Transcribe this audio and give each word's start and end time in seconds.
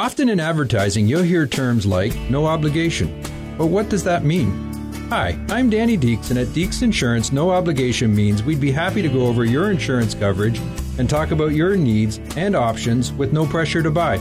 Often 0.00 0.30
in 0.30 0.40
advertising, 0.40 1.06
you'll 1.06 1.24
hear 1.24 1.46
terms 1.46 1.84
like 1.84 2.16
no 2.30 2.46
obligation. 2.46 3.22
But 3.58 3.66
what 3.66 3.90
does 3.90 4.02
that 4.04 4.24
mean? 4.24 4.50
Hi, 5.10 5.38
I'm 5.50 5.68
Danny 5.68 5.98
Deeks, 5.98 6.30
and 6.30 6.38
at 6.38 6.46
Deeks 6.46 6.82
Insurance, 6.82 7.32
no 7.32 7.50
obligation 7.50 8.16
means 8.16 8.42
we'd 8.42 8.62
be 8.62 8.72
happy 8.72 9.02
to 9.02 9.10
go 9.10 9.26
over 9.26 9.44
your 9.44 9.70
insurance 9.70 10.14
coverage 10.14 10.58
and 10.96 11.10
talk 11.10 11.32
about 11.32 11.52
your 11.52 11.76
needs 11.76 12.18
and 12.34 12.56
options 12.56 13.12
with 13.12 13.34
no 13.34 13.44
pressure 13.44 13.82
to 13.82 13.90
buy. 13.90 14.14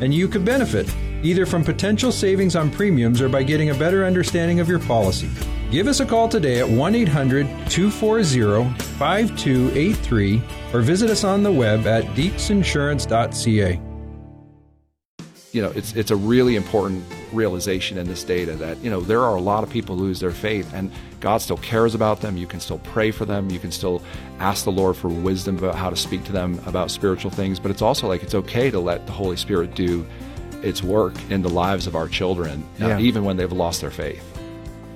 And 0.00 0.14
you 0.14 0.26
could 0.26 0.46
benefit, 0.46 0.90
either 1.22 1.44
from 1.44 1.64
potential 1.64 2.12
savings 2.12 2.56
on 2.56 2.70
premiums 2.70 3.20
or 3.20 3.28
by 3.28 3.42
getting 3.42 3.68
a 3.68 3.74
better 3.74 4.06
understanding 4.06 4.58
of 4.58 4.70
your 4.70 4.78
policy. 4.78 5.28
Give 5.70 5.86
us 5.86 6.00
a 6.00 6.06
call 6.06 6.30
today 6.30 6.60
at 6.60 6.68
1 6.70 6.94
800 6.94 7.46
240 7.68 8.72
5283 8.96 10.42
or 10.72 10.80
visit 10.80 11.10
us 11.10 11.24
on 11.24 11.42
the 11.42 11.52
web 11.52 11.86
at 11.86 12.04
deeksinsurance.ca 12.16 13.89
you 15.52 15.60
know, 15.60 15.70
it's 15.70 15.94
it's 15.94 16.10
a 16.10 16.16
really 16.16 16.54
important 16.54 17.04
realization 17.32 17.98
in 17.98 18.06
this 18.06 18.22
data 18.22 18.54
that 18.56 18.78
you 18.78 18.90
know 18.90 19.00
there 19.00 19.22
are 19.24 19.34
a 19.34 19.40
lot 19.40 19.64
of 19.64 19.70
people 19.70 19.96
who 19.96 20.04
lose 20.04 20.20
their 20.20 20.30
faith, 20.30 20.72
and 20.74 20.92
God 21.18 21.38
still 21.38 21.56
cares 21.56 21.94
about 21.94 22.20
them. 22.20 22.36
You 22.36 22.46
can 22.46 22.60
still 22.60 22.78
pray 22.78 23.10
for 23.10 23.24
them. 23.24 23.50
You 23.50 23.58
can 23.58 23.72
still 23.72 24.02
ask 24.38 24.64
the 24.64 24.72
Lord 24.72 24.96
for 24.96 25.08
wisdom 25.08 25.58
about 25.58 25.74
how 25.74 25.90
to 25.90 25.96
speak 25.96 26.24
to 26.24 26.32
them 26.32 26.60
about 26.66 26.90
spiritual 26.90 27.30
things. 27.30 27.58
But 27.58 27.70
it's 27.70 27.82
also 27.82 28.06
like 28.06 28.22
it's 28.22 28.34
okay 28.34 28.70
to 28.70 28.78
let 28.78 29.06
the 29.06 29.12
Holy 29.12 29.36
Spirit 29.36 29.74
do 29.74 30.06
its 30.62 30.82
work 30.82 31.14
in 31.30 31.42
the 31.42 31.48
lives 31.48 31.86
of 31.86 31.96
our 31.96 32.06
children, 32.06 32.64
uh, 32.80 32.88
yeah. 32.88 32.98
even 32.98 33.24
when 33.24 33.36
they've 33.36 33.50
lost 33.50 33.80
their 33.80 33.90
faith. 33.90 34.24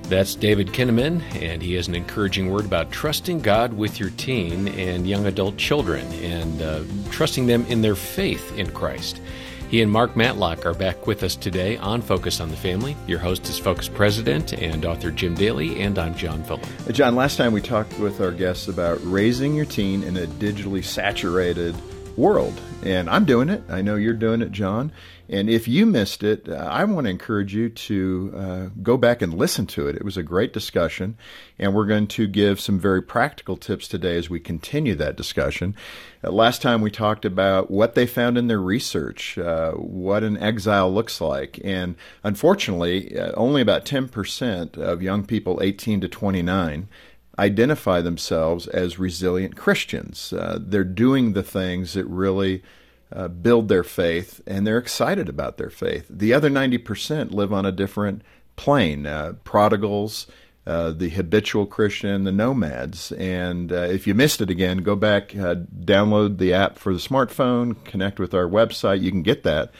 That's 0.03 0.35
David 0.35 0.67
Kinnaman, 0.67 1.21
and 1.41 1.63
he 1.63 1.73
has 1.73 1.87
an 1.87 1.95
encouraging 1.95 2.51
word 2.51 2.65
about 2.65 2.91
trusting 2.91 3.39
God 3.39 3.73
with 3.73 3.99
your 3.99 4.11
teen 4.11 4.67
and 4.67 5.07
young 5.09 5.25
adult 5.25 5.57
children 5.57 6.05
and 6.13 6.61
uh, 6.61 6.83
trusting 7.09 7.47
them 7.47 7.65
in 7.65 7.81
their 7.81 7.95
faith 7.95 8.55
in 8.55 8.69
Christ. 8.69 9.19
He 9.69 9.81
and 9.81 9.91
Mark 9.91 10.15
Matlock 10.15 10.65
are 10.65 10.75
back 10.75 11.07
with 11.07 11.23
us 11.23 11.35
today 11.35 11.75
on 11.77 12.01
Focus 12.01 12.39
on 12.39 12.49
the 12.49 12.55
Family. 12.55 12.95
Your 13.07 13.17
host 13.17 13.49
is 13.49 13.57
Focus 13.57 13.89
President 13.89 14.53
and 14.53 14.85
author 14.85 15.09
Jim 15.09 15.33
Daly, 15.33 15.81
and 15.81 15.97
I'm 15.97 16.13
John 16.15 16.43
Fuller. 16.43 16.61
John, 16.91 17.15
last 17.15 17.35
time 17.35 17.51
we 17.51 17.61
talked 17.61 17.97
with 17.97 18.21
our 18.21 18.31
guests 18.31 18.67
about 18.67 18.99
raising 19.03 19.55
your 19.55 19.65
teen 19.65 20.03
in 20.03 20.17
a 20.17 20.27
digitally 20.27 20.83
saturated 20.83 21.75
world. 22.17 22.59
And 22.83 23.09
I'm 23.09 23.25
doing 23.25 23.49
it. 23.49 23.63
I 23.69 23.81
know 23.81 23.95
you're 23.95 24.13
doing 24.13 24.41
it, 24.41 24.51
John. 24.51 24.91
And 25.27 25.49
if 25.49 25.67
you 25.67 25.87
missed 25.87 26.23
it, 26.23 26.47
uh, 26.47 26.53
I 26.53 26.83
want 26.83 27.05
to 27.05 27.11
encourage 27.11 27.55
you 27.55 27.69
to 27.69 28.33
uh, 28.35 28.65
go 28.83 28.95
back 28.95 29.23
and 29.23 29.33
listen 29.33 29.65
to 29.67 29.87
it. 29.87 29.95
It 29.95 30.05
was 30.05 30.17
a 30.17 30.23
great 30.23 30.53
discussion, 30.53 31.17
and 31.57 31.73
we're 31.73 31.87
going 31.87 32.07
to 32.07 32.27
give 32.27 32.59
some 32.59 32.79
very 32.79 33.01
practical 33.01 33.57
tips 33.57 33.87
today 33.87 34.17
as 34.17 34.29
we 34.29 34.39
continue 34.39 34.93
that 34.95 35.15
discussion. 35.15 35.75
Uh, 36.23 36.31
last 36.31 36.61
time 36.61 36.81
we 36.81 36.91
talked 36.91 37.25
about 37.25 37.71
what 37.71 37.95
they 37.95 38.05
found 38.05 38.37
in 38.37 38.47
their 38.47 38.61
research, 38.61 39.37
uh, 39.39 39.71
what 39.71 40.21
an 40.23 40.37
exile 40.37 40.93
looks 40.93 41.19
like, 41.19 41.59
and 41.63 41.95
unfortunately, 42.23 43.17
uh, 43.17 43.31
only 43.35 43.63
about 43.63 43.83
10% 43.83 44.77
of 44.77 45.01
young 45.01 45.25
people 45.25 45.59
18 45.63 46.01
to 46.01 46.07
29 46.07 46.87
identify 47.37 48.01
themselves 48.01 48.67
as 48.67 48.99
resilient 48.99 49.55
Christians. 49.55 50.33
Uh, 50.33 50.57
they're 50.61 50.83
doing 50.83 51.33
the 51.33 51.43
things 51.43 51.93
that 51.93 52.05
really 52.05 52.63
uh, 53.11 53.27
build 53.27 53.67
their 53.67 53.83
faith, 53.83 54.41
and 54.47 54.65
they're 54.65 54.77
excited 54.77 55.29
about 55.29 55.57
their 55.57 55.69
faith. 55.69 56.05
The 56.09 56.33
other 56.33 56.49
90% 56.49 57.31
live 57.31 57.53
on 57.53 57.65
a 57.65 57.71
different 57.71 58.21
plane 58.55 59.05
uh, 59.05 59.33
prodigals, 59.43 60.27
uh, 60.65 60.91
the 60.91 61.09
habitual 61.09 61.65
Christian, 61.65 62.23
the 62.23 62.31
nomads. 62.31 63.11
And 63.13 63.71
uh, 63.71 63.81
if 63.81 64.07
you 64.07 64.15
missed 64.15 64.41
it 64.41 64.49
again, 64.49 64.77
go 64.77 64.95
back, 64.95 65.35
uh, 65.35 65.55
download 65.55 66.37
the 66.37 66.53
app 66.53 66.79
for 66.79 66.93
the 66.93 66.99
smartphone, 66.99 67.83
connect 67.85 68.19
with 68.19 68.33
our 68.33 68.47
website. 68.47 69.01
You 69.01 69.11
can 69.11 69.23
get 69.23 69.43
that 69.43 69.71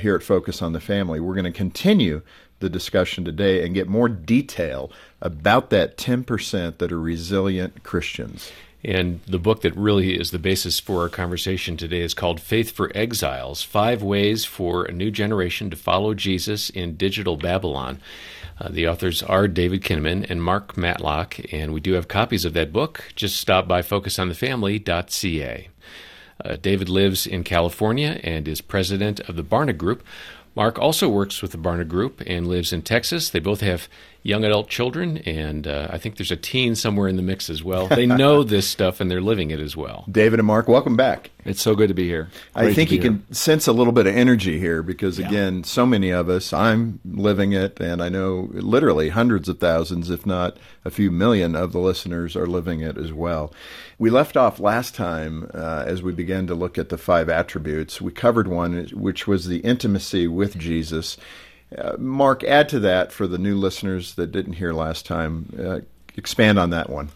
here 0.00 0.14
at 0.14 0.22
Focus 0.22 0.60
on 0.60 0.74
the 0.74 0.80
Family. 0.80 1.20
We're 1.20 1.34
going 1.34 1.44
to 1.44 1.52
continue 1.52 2.20
the 2.60 2.70
discussion 2.70 3.24
today 3.24 3.64
and 3.64 3.74
get 3.74 3.88
more 3.88 4.08
detail 4.08 4.90
about 5.20 5.70
that 5.70 5.96
10% 5.96 6.78
that 6.78 6.92
are 6.92 7.00
resilient 7.00 7.82
Christians. 7.82 8.52
And 8.82 9.20
the 9.26 9.38
book 9.38 9.60
that 9.60 9.76
really 9.76 10.18
is 10.18 10.30
the 10.30 10.38
basis 10.38 10.80
for 10.80 11.02
our 11.02 11.08
conversation 11.10 11.76
today 11.76 12.00
is 12.00 12.14
called 12.14 12.40
Faith 12.40 12.70
for 12.70 12.90
Exiles 12.94 13.62
Five 13.62 14.02
Ways 14.02 14.46
for 14.46 14.84
a 14.84 14.92
New 14.92 15.10
Generation 15.10 15.68
to 15.70 15.76
Follow 15.76 16.14
Jesus 16.14 16.70
in 16.70 16.96
Digital 16.96 17.36
Babylon. 17.36 18.00
Uh, 18.58 18.68
the 18.70 18.88
authors 18.88 19.22
are 19.22 19.48
David 19.48 19.82
Kinnaman 19.82 20.28
and 20.30 20.42
Mark 20.42 20.76
Matlock, 20.78 21.38
and 21.52 21.74
we 21.74 21.80
do 21.80 21.92
have 21.92 22.08
copies 22.08 22.44
of 22.44 22.54
that 22.54 22.72
book. 22.72 23.12
Just 23.14 23.36
stop 23.36 23.68
by 23.68 23.82
focusonthefamily.ca. 23.82 25.68
Uh, 26.42 26.56
David 26.56 26.88
lives 26.88 27.26
in 27.26 27.44
California 27.44 28.18
and 28.22 28.48
is 28.48 28.62
president 28.62 29.20
of 29.20 29.36
the 29.36 29.44
Barna 29.44 29.76
Group. 29.76 30.02
Mark 30.54 30.78
also 30.78 31.08
works 31.08 31.42
with 31.42 31.52
the 31.52 31.58
Barna 31.58 31.86
Group 31.86 32.22
and 32.26 32.46
lives 32.46 32.72
in 32.72 32.82
Texas. 32.82 33.30
They 33.30 33.38
both 33.38 33.60
have 33.60 33.88
young 34.22 34.44
adult 34.44 34.68
children, 34.68 35.18
and 35.18 35.66
uh, 35.66 35.88
I 35.90 35.98
think 35.98 36.16
there's 36.16 36.30
a 36.30 36.36
teen 36.36 36.74
somewhere 36.74 37.08
in 37.08 37.16
the 37.16 37.22
mix 37.22 37.48
as 37.48 37.64
well. 37.64 37.86
They 37.86 38.06
know 38.06 38.42
this 38.44 38.68
stuff 38.68 39.00
and 39.00 39.10
they're 39.10 39.20
living 39.20 39.50
it 39.50 39.60
as 39.60 39.76
well. 39.76 40.04
David 40.10 40.40
and 40.40 40.46
Mark, 40.46 40.68
welcome 40.68 40.96
back. 40.96 41.30
It's 41.44 41.62
so 41.62 41.74
good 41.74 41.88
to 41.88 41.94
be 41.94 42.06
here. 42.06 42.28
Great 42.54 42.68
I 42.68 42.74
think 42.74 42.90
you 42.90 43.00
here. 43.00 43.12
can 43.12 43.32
sense 43.32 43.66
a 43.66 43.72
little 43.72 43.94
bit 43.94 44.06
of 44.06 44.14
energy 44.14 44.58
here 44.58 44.82
because, 44.82 45.18
yeah. 45.18 45.26
again, 45.26 45.64
so 45.64 45.86
many 45.86 46.10
of 46.10 46.28
us, 46.28 46.52
I'm 46.52 47.00
living 47.04 47.52
it, 47.52 47.80
and 47.80 48.02
I 48.02 48.10
know 48.10 48.50
literally 48.52 49.08
hundreds 49.08 49.48
of 49.48 49.58
thousands, 49.58 50.10
if 50.10 50.26
not 50.26 50.58
a 50.84 50.90
few 50.90 51.10
million, 51.10 51.56
of 51.56 51.72
the 51.72 51.78
listeners 51.78 52.36
are 52.36 52.46
living 52.46 52.80
it 52.80 52.98
as 52.98 53.12
well. 53.12 53.54
We 53.98 54.10
left 54.10 54.36
off 54.36 54.60
last 54.60 54.94
time 54.94 55.50
uh, 55.54 55.84
as 55.86 56.02
we 56.02 56.12
began 56.12 56.46
to 56.48 56.54
look 56.54 56.76
at 56.76 56.90
the 56.90 56.98
five 56.98 57.30
attributes. 57.30 58.00
We 58.02 58.12
covered 58.12 58.48
one, 58.48 58.88
which 58.92 59.26
was 59.26 59.46
the 59.46 59.58
intimacy 59.60 60.26
with 60.26 60.58
Jesus. 60.58 61.16
Uh, 61.76 61.96
Mark, 61.98 62.42
add 62.44 62.68
to 62.70 62.80
that 62.80 63.12
for 63.12 63.26
the 63.26 63.38
new 63.38 63.56
listeners 63.56 64.14
that 64.14 64.32
didn't 64.32 64.54
hear 64.54 64.72
last 64.72 65.06
time. 65.06 65.52
Uh, 65.58 65.80
expand 66.16 66.58
on 66.58 66.70
that 66.70 66.90
one. 66.90 67.10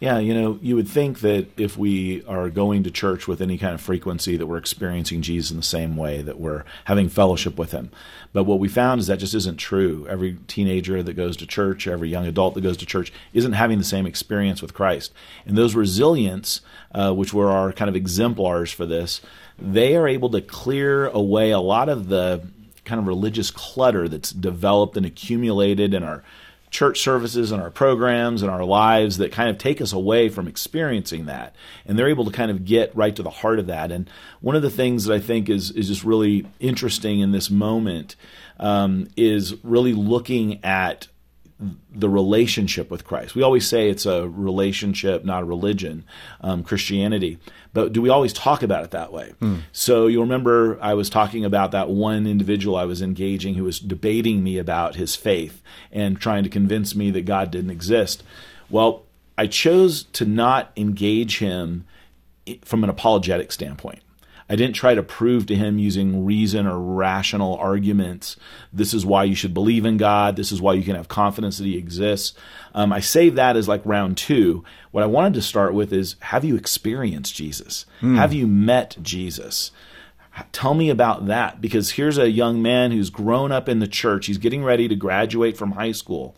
Yeah, 0.00 0.18
you 0.18 0.32
know, 0.32 0.60
you 0.62 0.76
would 0.76 0.86
think 0.86 1.20
that 1.20 1.48
if 1.58 1.76
we 1.76 2.24
are 2.26 2.50
going 2.50 2.84
to 2.84 2.90
church 2.90 3.26
with 3.26 3.40
any 3.40 3.58
kind 3.58 3.74
of 3.74 3.80
frequency, 3.80 4.36
that 4.36 4.46
we're 4.46 4.56
experiencing 4.56 5.22
Jesus 5.22 5.50
in 5.50 5.56
the 5.56 5.62
same 5.64 5.96
way, 5.96 6.22
that 6.22 6.38
we're 6.38 6.64
having 6.84 7.08
fellowship 7.08 7.58
with 7.58 7.72
Him. 7.72 7.90
But 8.32 8.44
what 8.44 8.60
we 8.60 8.68
found 8.68 9.00
is 9.00 9.08
that 9.08 9.18
just 9.18 9.34
isn't 9.34 9.56
true. 9.56 10.06
Every 10.08 10.38
teenager 10.46 11.02
that 11.02 11.14
goes 11.14 11.36
to 11.38 11.48
church, 11.48 11.88
every 11.88 12.08
young 12.08 12.26
adult 12.26 12.54
that 12.54 12.60
goes 12.60 12.76
to 12.76 12.86
church, 12.86 13.12
isn't 13.32 13.54
having 13.54 13.78
the 13.78 13.84
same 13.84 14.06
experience 14.06 14.62
with 14.62 14.72
Christ. 14.72 15.12
And 15.44 15.58
those 15.58 15.74
resilience, 15.74 16.60
uh, 16.94 17.12
which 17.12 17.34
were 17.34 17.50
our 17.50 17.72
kind 17.72 17.88
of 17.88 17.96
exemplars 17.96 18.70
for 18.70 18.86
this, 18.86 19.20
they 19.58 19.96
are 19.96 20.06
able 20.06 20.30
to 20.30 20.40
clear 20.40 21.08
away 21.08 21.50
a 21.50 21.58
lot 21.58 21.88
of 21.88 22.08
the 22.08 22.46
kind 22.88 23.00
of 23.00 23.06
religious 23.06 23.50
clutter 23.50 24.08
that's 24.08 24.30
developed 24.30 24.96
and 24.96 25.06
accumulated 25.06 25.94
in 25.94 26.02
our 26.02 26.24
church 26.70 27.00
services 27.00 27.50
and 27.50 27.62
our 27.62 27.70
programs 27.70 28.42
and 28.42 28.50
our 28.50 28.64
lives 28.64 29.18
that 29.18 29.32
kind 29.32 29.48
of 29.48 29.58
take 29.58 29.80
us 29.80 29.92
away 29.92 30.28
from 30.28 30.46
experiencing 30.46 31.26
that. 31.26 31.54
And 31.86 31.98
they're 31.98 32.08
able 32.08 32.24
to 32.26 32.30
kind 32.30 32.50
of 32.50 32.64
get 32.64 32.94
right 32.94 33.14
to 33.16 33.22
the 33.22 33.30
heart 33.30 33.58
of 33.58 33.66
that. 33.68 33.90
And 33.90 34.10
one 34.40 34.56
of 34.56 34.62
the 34.62 34.70
things 34.70 35.04
that 35.04 35.14
I 35.14 35.20
think 35.20 35.48
is, 35.48 35.70
is 35.70 35.88
just 35.88 36.04
really 36.04 36.46
interesting 36.60 37.20
in 37.20 37.32
this 37.32 37.50
moment 37.50 38.16
um, 38.58 39.08
is 39.16 39.54
really 39.64 39.94
looking 39.94 40.62
at 40.64 41.08
the 41.92 42.08
relationship 42.08 42.88
with 42.90 43.04
Christ. 43.04 43.34
We 43.34 43.42
always 43.42 43.66
say 43.66 43.90
it's 43.90 44.06
a 44.06 44.28
relationship, 44.28 45.24
not 45.24 45.42
a 45.42 45.46
religion, 45.46 46.04
um, 46.40 46.62
Christianity. 46.62 47.38
But 47.72 47.92
do 47.92 48.00
we 48.00 48.08
always 48.08 48.32
talk 48.32 48.62
about 48.62 48.84
it 48.84 48.92
that 48.92 49.12
way? 49.12 49.34
Mm. 49.40 49.62
So 49.72 50.06
you'll 50.06 50.22
remember 50.22 50.78
I 50.80 50.94
was 50.94 51.10
talking 51.10 51.44
about 51.44 51.72
that 51.72 51.88
one 51.88 52.26
individual 52.26 52.76
I 52.76 52.84
was 52.84 53.02
engaging 53.02 53.54
who 53.54 53.64
was 53.64 53.80
debating 53.80 54.44
me 54.44 54.56
about 54.56 54.94
his 54.94 55.16
faith 55.16 55.60
and 55.90 56.20
trying 56.20 56.44
to 56.44 56.50
convince 56.50 56.94
me 56.94 57.10
that 57.10 57.24
God 57.24 57.50
didn't 57.50 57.70
exist. 57.70 58.22
Well, 58.70 59.04
I 59.36 59.48
chose 59.48 60.04
to 60.04 60.24
not 60.24 60.70
engage 60.76 61.38
him 61.38 61.86
from 62.64 62.84
an 62.84 62.90
apologetic 62.90 63.50
standpoint. 63.50 64.00
I 64.50 64.56
didn't 64.56 64.74
try 64.74 64.94
to 64.94 65.02
prove 65.02 65.46
to 65.46 65.54
him 65.54 65.78
using 65.78 66.24
reason 66.24 66.66
or 66.66 66.78
rational 66.78 67.56
arguments. 67.56 68.36
This 68.72 68.94
is 68.94 69.04
why 69.04 69.24
you 69.24 69.34
should 69.34 69.52
believe 69.52 69.84
in 69.84 69.98
God. 69.98 70.36
This 70.36 70.52
is 70.52 70.60
why 70.60 70.72
you 70.72 70.82
can 70.82 70.96
have 70.96 71.08
confidence 71.08 71.58
that 71.58 71.64
He 71.64 71.76
exists. 71.76 72.36
Um, 72.74 72.92
I 72.92 73.00
saved 73.00 73.36
that 73.36 73.56
as 73.56 73.68
like 73.68 73.82
round 73.84 74.16
two. 74.16 74.64
What 74.90 75.04
I 75.04 75.06
wanted 75.06 75.34
to 75.34 75.42
start 75.42 75.74
with 75.74 75.92
is 75.92 76.16
Have 76.20 76.44
you 76.44 76.56
experienced 76.56 77.34
Jesus? 77.34 77.84
Mm. 78.00 78.16
Have 78.16 78.32
you 78.32 78.46
met 78.46 78.96
Jesus? 79.02 79.70
Tell 80.52 80.74
me 80.74 80.88
about 80.88 81.26
that 81.26 81.60
because 81.60 81.92
here's 81.92 82.18
a 82.18 82.30
young 82.30 82.62
man 82.62 82.92
who's 82.92 83.10
grown 83.10 83.50
up 83.50 83.68
in 83.68 83.80
the 83.80 83.88
church. 83.88 84.26
He's 84.26 84.38
getting 84.38 84.62
ready 84.62 84.88
to 84.88 84.94
graduate 84.94 85.56
from 85.56 85.72
high 85.72 85.92
school. 85.92 86.36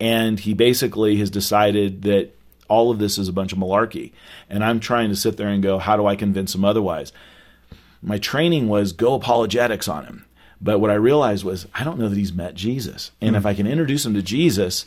And 0.00 0.40
he 0.40 0.54
basically 0.54 1.16
has 1.16 1.30
decided 1.30 2.02
that 2.02 2.34
all 2.68 2.90
of 2.90 2.98
this 2.98 3.18
is 3.18 3.28
a 3.28 3.32
bunch 3.32 3.52
of 3.52 3.58
malarkey. 3.58 4.12
And 4.48 4.64
I'm 4.64 4.80
trying 4.80 5.10
to 5.10 5.16
sit 5.16 5.36
there 5.36 5.48
and 5.48 5.62
go, 5.62 5.78
how 5.78 5.96
do 5.96 6.06
I 6.06 6.16
convince 6.16 6.54
him 6.54 6.64
otherwise? 6.64 7.12
My 8.04 8.18
training 8.18 8.68
was 8.68 8.92
go 8.92 9.14
apologetics 9.14 9.88
on 9.88 10.04
him. 10.04 10.26
But 10.60 10.78
what 10.78 10.90
I 10.90 10.94
realized 10.94 11.44
was 11.44 11.66
I 11.74 11.84
don't 11.84 11.98
know 11.98 12.08
that 12.08 12.18
he's 12.18 12.32
met 12.32 12.54
Jesus. 12.54 13.10
And 13.20 13.34
mm 13.34 13.38
if 13.38 13.46
I 13.46 13.54
can 13.54 13.66
introduce 13.66 14.06
him 14.06 14.14
to 14.14 14.22
Jesus, 14.22 14.86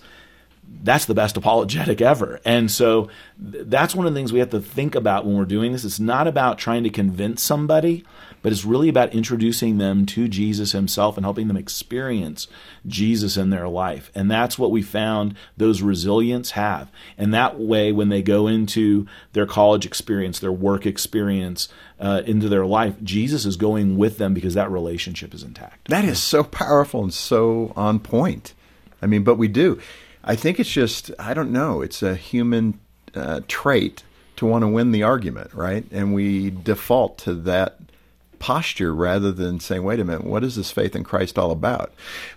that's 0.83 1.05
the 1.05 1.13
best 1.13 1.37
apologetic 1.37 2.01
ever. 2.01 2.39
And 2.45 2.71
so 2.71 3.09
th- 3.51 3.65
that's 3.67 3.95
one 3.95 4.07
of 4.07 4.13
the 4.13 4.19
things 4.19 4.31
we 4.31 4.39
have 4.39 4.51
to 4.51 4.61
think 4.61 4.95
about 4.95 5.25
when 5.25 5.37
we're 5.37 5.45
doing 5.45 5.71
this. 5.71 5.83
It's 5.83 5.99
not 5.99 6.27
about 6.27 6.57
trying 6.57 6.83
to 6.83 6.89
convince 6.89 7.41
somebody, 7.41 8.05
but 8.41 8.51
it's 8.51 8.63
really 8.63 8.87
about 8.87 9.13
introducing 9.13 9.77
them 9.77 10.05
to 10.07 10.27
Jesus 10.27 10.71
himself 10.71 11.17
and 11.17 11.25
helping 11.25 11.47
them 11.47 11.57
experience 11.57 12.47
Jesus 12.85 13.35
in 13.35 13.49
their 13.49 13.67
life. 13.67 14.11
And 14.15 14.29
that's 14.31 14.57
what 14.57 14.71
we 14.71 14.81
found 14.81 15.35
those 15.57 15.81
resilients 15.81 16.51
have. 16.51 16.89
And 17.17 17.33
that 17.33 17.59
way, 17.59 17.91
when 17.91 18.09
they 18.09 18.21
go 18.21 18.47
into 18.47 19.07
their 19.33 19.45
college 19.45 19.85
experience, 19.85 20.39
their 20.39 20.51
work 20.51 20.85
experience, 20.85 21.67
uh, 21.99 22.21
into 22.25 22.47
their 22.47 22.65
life, 22.65 22.95
Jesus 23.03 23.45
is 23.45 23.57
going 23.57 23.97
with 23.97 24.19
them 24.19 24.33
because 24.33 24.53
that 24.53 24.71
relationship 24.71 25.33
is 25.33 25.43
intact. 25.43 25.89
That 25.89 26.05
is 26.05 26.21
so 26.21 26.43
powerful 26.43 27.03
and 27.03 27.13
so 27.13 27.73
on 27.75 27.99
point. 27.99 28.53
I 29.01 29.07
mean, 29.07 29.23
but 29.23 29.35
we 29.35 29.47
do. 29.47 29.79
I 30.27 30.35
think 30.35 30.59
it's 30.59 30.69
just, 30.69 31.09
I 31.18 31.33
don't 31.33 31.53
know, 31.53 31.81
it's 31.81 32.03
a 32.03 32.13
human 32.13 32.79
uh, 33.15 33.39
trait 33.47 34.03
to 34.35 34.45
want 34.45 34.63
to 34.63 34.68
win 34.68 34.91
the 34.91 35.01
argument, 35.01 35.53
right? 35.53 35.85
And 35.89 36.13
we 36.13 36.50
default 36.50 37.18
to 37.19 37.33
that 37.33 37.79
posture 38.38 38.94
rather 38.94 39.31
than 39.31 39.62
saying, 39.62 39.83
wait 39.83 40.01
a 40.01 40.03
minute, 40.03 40.25
what 40.25 40.44
is 40.44 40.57
this 40.57 40.69
faith 40.69 40.97
in 40.97 41.06
Christ 41.06 41.39
all 41.39 41.50
about? 41.50 41.94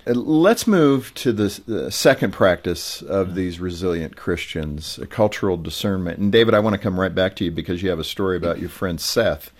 Uh, 0.06 0.12
let's 0.12 0.68
move 0.68 1.12
to 1.14 1.32
the, 1.32 1.60
the 1.66 1.90
second 1.90 2.32
practice 2.32 3.02
of 3.02 3.34
these 3.34 3.58
resilient 3.58 4.16
Christians, 4.16 5.00
cultural 5.10 5.56
discernment. 5.56 6.20
And 6.20 6.30
David, 6.30 6.54
I 6.54 6.60
want 6.60 6.74
to 6.74 6.80
come 6.80 6.98
right 6.98 7.14
back 7.14 7.34
to 7.36 7.44
you 7.44 7.50
because 7.50 7.82
you 7.82 7.90
have 7.90 7.98
a 7.98 8.04
story 8.04 8.36
about 8.36 8.60
your 8.60 8.70
friend 8.70 9.00
Seth 9.00 9.48
uh, 9.48 9.52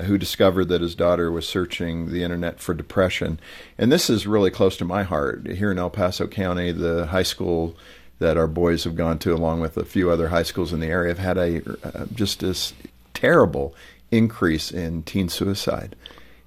who 0.00 0.16
discovered 0.16 0.66
that 0.66 0.80
his 0.80 0.94
daughter 0.94 1.30
was 1.30 1.46
searching 1.46 2.10
the 2.10 2.22
internet 2.22 2.60
for 2.60 2.74
depression. 2.74 3.38
And 3.76 3.92
this 3.92 4.08
is 4.08 4.26
really 4.26 4.50
close 4.50 4.76
to 4.78 4.84
my 4.84 5.02
heart. 5.02 5.46
Here 5.46 5.70
in 5.70 5.78
El 5.78 5.90
Paso 5.90 6.26
County, 6.26 6.72
the 6.72 7.06
high 7.06 7.22
school 7.22 7.76
that 8.18 8.36
our 8.36 8.46
boys 8.46 8.84
have 8.84 8.94
gone 8.94 9.18
to, 9.18 9.34
along 9.34 9.60
with 9.60 9.76
a 9.76 9.84
few 9.84 10.10
other 10.10 10.28
high 10.28 10.44
schools 10.44 10.72
in 10.72 10.80
the 10.80 10.86
area, 10.86 11.10
have 11.10 11.18
had 11.18 11.38
a 11.38 11.62
uh, 11.84 12.06
just 12.14 12.40
this 12.40 12.72
terrible 13.12 13.74
increase 14.10 14.70
in 14.70 15.02
teen 15.02 15.28
suicide. 15.28 15.96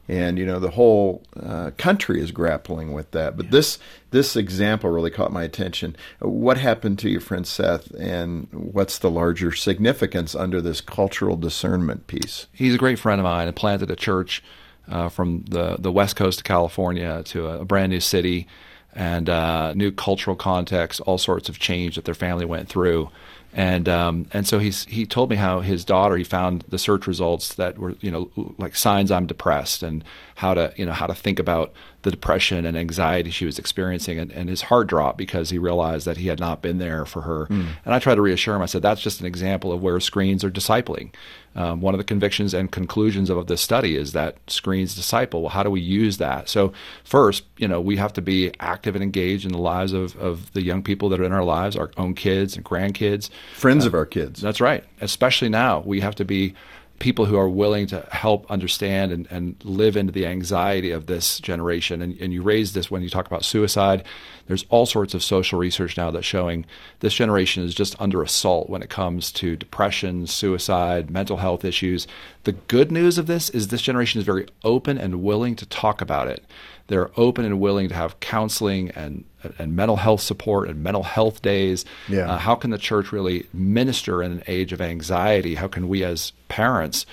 And 0.07 0.37
you 0.37 0.45
know 0.45 0.59
the 0.59 0.71
whole 0.71 1.23
uh, 1.41 1.71
country 1.77 2.21
is 2.21 2.31
grappling 2.31 2.93
with 2.93 3.11
that. 3.11 3.35
But 3.35 3.47
yeah. 3.47 3.51
this 3.51 3.79
this 4.11 4.35
example 4.35 4.89
really 4.91 5.09
caught 5.09 5.31
my 5.31 5.43
attention. 5.43 5.95
What 6.19 6.57
happened 6.57 6.99
to 6.99 7.09
your 7.09 7.21
friend 7.21 7.45
Seth, 7.45 7.91
and 7.95 8.47
what's 8.51 8.99
the 8.99 9.09
larger 9.09 9.51
significance 9.51 10.35
under 10.35 10.61
this 10.61 10.79
cultural 10.79 11.37
discernment 11.37 12.07
piece? 12.07 12.47
He's 12.51 12.75
a 12.75 12.77
great 12.77 12.99
friend 12.99 13.19
of 13.19 13.23
mine. 13.23 13.47
and 13.47 13.55
planted 13.55 13.89
a 13.89 13.95
church 13.95 14.43
uh, 14.87 15.09
from 15.09 15.43
the 15.49 15.77
the 15.79 15.91
west 15.91 16.15
coast 16.15 16.39
of 16.39 16.43
California 16.43 17.23
to 17.25 17.47
a, 17.47 17.61
a 17.61 17.65
brand 17.65 17.91
new 17.91 17.99
city 17.99 18.47
and 18.95 19.29
uh, 19.29 19.73
new 19.73 19.91
cultural 19.91 20.35
context, 20.37 21.01
all 21.01 21.17
sorts 21.17 21.49
of 21.49 21.59
change 21.59 21.95
that 21.95 22.05
their 22.05 22.15
family 22.15 22.45
went 22.45 22.69
through 22.69 23.09
and 23.55 23.87
um, 23.87 24.27
and 24.33 24.45
so 24.45 24.59
he's 24.59 24.83
he 24.85 25.05
told 25.05 25.29
me 25.29 25.37
how 25.37 25.61
his 25.61 25.85
daughter 25.85 26.17
he 26.17 26.25
found 26.25 26.65
the 26.67 26.77
search 26.77 27.07
results 27.07 27.55
that 27.55 27.77
were 27.77 27.95
you 28.01 28.11
know 28.11 28.29
like 28.57 28.75
signs 28.75 29.11
I'm 29.11 29.25
depressed 29.25 29.81
and 29.81 30.03
how 30.35 30.53
to 30.53 30.73
you 30.75 30.85
know 30.85 30.91
how 30.91 31.07
to 31.07 31.15
think 31.15 31.39
about 31.39 31.71
the 32.01 32.11
depression 32.11 32.65
and 32.65 32.77
anxiety 32.77 33.31
she 33.31 33.45
was 33.45 33.57
experiencing 33.57 34.19
and, 34.19 34.29
and 34.33 34.49
his 34.49 34.63
heart 34.63 34.87
dropped 34.87 35.17
because 35.17 35.51
he 35.51 35.57
realized 35.57 36.05
that 36.05 36.17
he 36.17 36.27
had 36.27 36.39
not 36.39 36.61
been 36.61 36.79
there 36.79 37.05
for 37.05 37.21
her 37.21 37.45
mm. 37.45 37.67
and 37.85 37.93
I 37.93 37.99
tried 37.99 38.15
to 38.15 38.21
reassure 38.21 38.57
him 38.57 38.61
I 38.61 38.65
said 38.65 38.81
that's 38.81 39.01
just 39.01 39.21
an 39.21 39.25
example 39.25 39.71
of 39.71 39.81
where 39.81 40.01
screens 40.01 40.43
are 40.43 40.51
discipling 40.51 41.11
um, 41.55 41.79
one 41.79 41.93
of 41.93 41.97
the 41.97 42.03
convictions 42.03 42.53
and 42.53 42.69
conclusions 42.69 43.29
of, 43.29 43.37
of 43.37 43.47
this 43.47 43.61
study 43.61 43.95
is 43.95 44.11
that 44.11 44.37
screens 44.47 44.93
disciple. 44.93 45.41
Well, 45.41 45.51
how 45.51 45.63
do 45.63 45.71
we 45.71 45.79
use 45.79 46.17
that? 46.17 46.49
So 46.49 46.73
first, 47.05 47.45
you 47.57 47.67
know, 47.67 47.79
we 47.79 47.95
have 47.95 48.11
to 48.13 48.21
be 48.21 48.51
active 48.59 48.93
and 48.93 49.03
engaged 49.03 49.45
in 49.45 49.53
the 49.53 49.57
lives 49.57 49.93
of, 49.93 50.17
of 50.17 50.51
the 50.51 50.61
young 50.61 50.83
people 50.83 51.07
that 51.09 51.21
are 51.21 51.23
in 51.23 51.31
our 51.31 51.45
lives, 51.45 51.77
our 51.77 51.91
own 51.95 52.13
kids 52.13 52.57
and 52.57 52.65
grandkids, 52.65 53.29
friends 53.53 53.85
uh, 53.85 53.87
of 53.87 53.93
our 53.93 54.05
kids. 54.05 54.41
That's 54.41 54.61
right. 54.61 54.83
Especially 55.01 55.49
now, 55.49 55.81
we 55.85 56.01
have 56.01 56.15
to 56.15 56.25
be 56.25 56.55
people 56.99 57.25
who 57.25 57.37
are 57.37 57.49
willing 57.49 57.87
to 57.87 58.07
help 58.11 58.49
understand 58.49 59.11
and, 59.11 59.27
and 59.29 59.55
live 59.63 59.97
into 59.97 60.13
the 60.13 60.25
anxiety 60.25 60.91
of 60.91 61.07
this 61.07 61.39
generation. 61.39 62.01
And, 62.01 62.17
and 62.21 62.31
you 62.31 62.41
raise 62.41 62.73
this 62.73 62.89
when 62.89 63.01
you 63.01 63.09
talk 63.09 63.27
about 63.27 63.43
suicide. 63.43 64.03
There's 64.47 64.65
all 64.69 64.85
sorts 64.85 65.13
of 65.13 65.23
social 65.23 65.59
research 65.59 65.97
now 65.97 66.09
that's 66.11 66.25
showing 66.25 66.65
this 67.01 67.13
generation 67.13 67.63
is 67.63 67.75
just 67.75 67.99
under 67.99 68.23
assault 68.23 68.69
when 68.69 68.81
it 68.81 68.89
comes 68.89 69.31
to 69.33 69.57
depression, 69.57 70.25
suicide, 70.25 71.09
mental 71.09 71.37
health 71.37 71.65
issues. 71.65 72.07
The 72.43 72.53
good 72.53 72.91
news 72.91 73.17
of 73.17 73.27
this 73.27 73.49
is 73.49 73.67
this 73.67 73.81
generation 73.81 74.19
is 74.19 74.25
very 74.25 74.47
open 74.63 74.97
and 74.97 75.21
willing 75.21 75.55
to 75.57 75.65
talk 75.65 75.99
about 75.99 76.29
it. 76.29 76.45
They're 76.87 77.11
open 77.19 77.43
and 77.43 77.59
willing 77.59 77.89
to 77.89 77.95
have 77.95 78.19
counseling 78.19 78.91
and 78.91 79.25
and 79.57 79.75
mental 79.75 79.97
health 79.97 80.21
support 80.21 80.69
and 80.69 80.83
mental 80.83 81.03
health 81.03 81.41
days. 81.41 81.85
Yeah. 82.07 82.31
Uh, 82.31 82.37
how 82.37 82.55
can 82.55 82.71
the 82.71 82.77
church 82.77 83.11
really 83.11 83.47
minister 83.53 84.21
in 84.23 84.31
an 84.31 84.43
age 84.47 84.73
of 84.73 84.81
anxiety? 84.81 85.55
How 85.55 85.67
can 85.67 85.87
we 85.87 86.03
as 86.03 86.31
parents, 86.47 87.05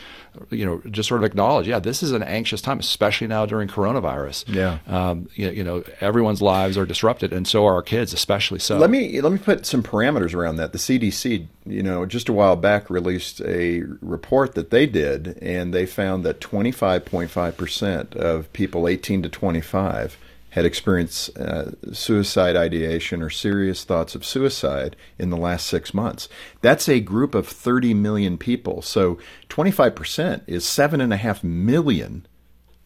you 0.51 0.65
know, 0.65 0.81
just 0.91 1.09
sort 1.09 1.21
of 1.21 1.25
acknowledge, 1.25 1.67
yeah, 1.67 1.79
this 1.79 2.03
is 2.03 2.13
an 2.13 2.23
anxious 2.23 2.61
time, 2.61 2.79
especially 2.79 3.27
now 3.27 3.47
during 3.47 3.69
coronavirus. 3.69 4.45
Yeah. 4.47 4.79
Um, 4.87 5.29
you, 5.35 5.51
you, 5.51 5.65
know, 5.65 5.85
everyone's 6.01 6.43
lives 6.43 6.79
are 6.79 6.87
disrupted, 6.87 7.33
and 7.33 7.47
so 7.47 7.67
are 7.67 7.75
our 7.75 7.83
kids, 7.83 8.13
especially 8.13 8.59
so. 8.59 8.79
Let 8.79 8.91
me 8.91 9.21
let 9.21 9.33
me 9.33 9.39
put 9.39 9.67
some 9.67 9.83
parameters 9.83 10.35
around 10.35 10.57
that. 10.57 10.73
The 10.73 10.79
CDC, 10.79 11.47
you 11.67 11.83
know, 11.83 12.07
just 12.07 12.29
a 12.29 12.33
while 12.33 12.57
back 12.57 12.89
released 12.91 13.41
a 13.43 13.83
report 14.01 14.55
that 14.55 14.71
they 14.71 14.87
did, 14.87 15.39
and 15.43 15.73
they 15.73 15.87
found 15.87 16.25
that 16.25 16.41
25.5 16.41 17.57
percent 17.57 18.15
of 18.15 18.53
people 18.53 18.89
18 18.89 19.23
to 19.23 19.29
25 19.29 20.17
had 20.53 20.67
experienced 20.67 21.35
uh, 21.39 21.71
suicide 21.95 22.57
ideation 22.57 23.23
or 23.23 23.31
serious 23.31 23.85
thoughts 23.85 24.15
of 24.15 24.23
suicide 24.23 24.95
in 25.19 25.31
the 25.31 25.37
last 25.37 25.67
six 25.67 25.95
months. 25.95 26.29
That's 26.61 26.91
a 26.91 27.01
group 27.01 27.35
of 27.35 27.49
30 27.49 27.95
million 27.95 28.37
people. 28.37 28.83
So 28.83 29.17
25% 29.49 30.43
is 30.47 30.65
7.5 30.65 31.43
million 31.43 32.27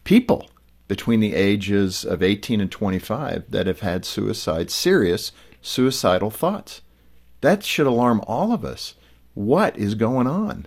people 0.04 0.48
between 0.86 1.18
the 1.18 1.34
ages 1.34 2.04
of 2.04 2.22
18 2.22 2.60
and 2.60 2.70
25 2.70 3.50
that 3.50 3.66
have 3.66 3.80
had 3.80 4.04
suicide, 4.04 4.70
serious 4.70 5.32
suicidal 5.60 6.30
thoughts. 6.30 6.82
That 7.40 7.64
should 7.64 7.88
alarm 7.88 8.22
all 8.28 8.52
of 8.52 8.64
us. 8.64 8.94
What 9.34 9.76
is 9.76 9.96
going 9.96 10.28
on? 10.28 10.66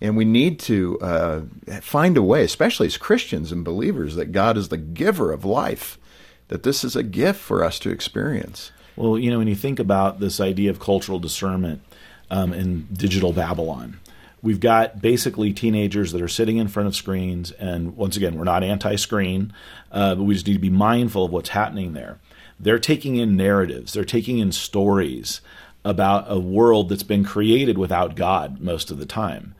And 0.00 0.16
we 0.16 0.24
need 0.24 0.60
to 0.60 0.96
uh, 1.00 1.40
find 1.80 2.16
a 2.16 2.22
way, 2.22 2.44
especially 2.44 2.86
as 2.86 2.96
Christians 2.96 3.50
and 3.50 3.64
believers, 3.64 4.14
that 4.14 4.30
God 4.30 4.56
is 4.56 4.68
the 4.68 4.76
giver 4.76 5.32
of 5.32 5.44
life 5.44 5.98
that 6.48 6.62
this 6.62 6.84
is 6.84 6.96
a 6.96 7.02
gift 7.02 7.40
for 7.40 7.64
us 7.64 7.78
to 7.80 7.90
experience. 7.90 8.70
Well, 8.96 9.18
you 9.18 9.30
know, 9.30 9.38
when 9.38 9.48
you 9.48 9.54
think 9.54 9.78
about 9.78 10.20
this 10.20 10.40
idea 10.40 10.70
of 10.70 10.80
cultural 10.80 11.18
discernment 11.18 11.82
um, 12.30 12.52
in 12.52 12.88
digital 12.92 13.32
Babylon, 13.32 13.98
we've 14.42 14.60
got 14.60 15.02
basically 15.02 15.52
teenagers 15.52 16.12
that 16.12 16.22
are 16.22 16.28
sitting 16.28 16.56
in 16.56 16.68
front 16.68 16.86
of 16.86 16.96
screens. 16.96 17.50
And 17.52 17.96
once 17.96 18.16
again, 18.16 18.36
we're 18.36 18.44
not 18.44 18.62
anti 18.62 18.96
screen, 18.96 19.52
uh, 19.92 20.14
but 20.14 20.24
we 20.24 20.34
just 20.34 20.46
need 20.46 20.54
to 20.54 20.58
be 20.58 20.70
mindful 20.70 21.26
of 21.26 21.32
what's 21.32 21.50
happening 21.50 21.92
there. 21.92 22.18
They're 22.58 22.78
taking 22.78 23.16
in 23.16 23.36
narratives, 23.36 23.92
they're 23.92 24.04
taking 24.04 24.38
in 24.38 24.52
stories 24.52 25.40
about 25.84 26.24
a 26.28 26.38
world 26.38 26.88
that's 26.88 27.02
been 27.02 27.22
created 27.22 27.78
without 27.78 28.16
God 28.16 28.60
most 28.60 28.90
of 28.90 28.98
the 28.98 29.06
time. 29.06 29.54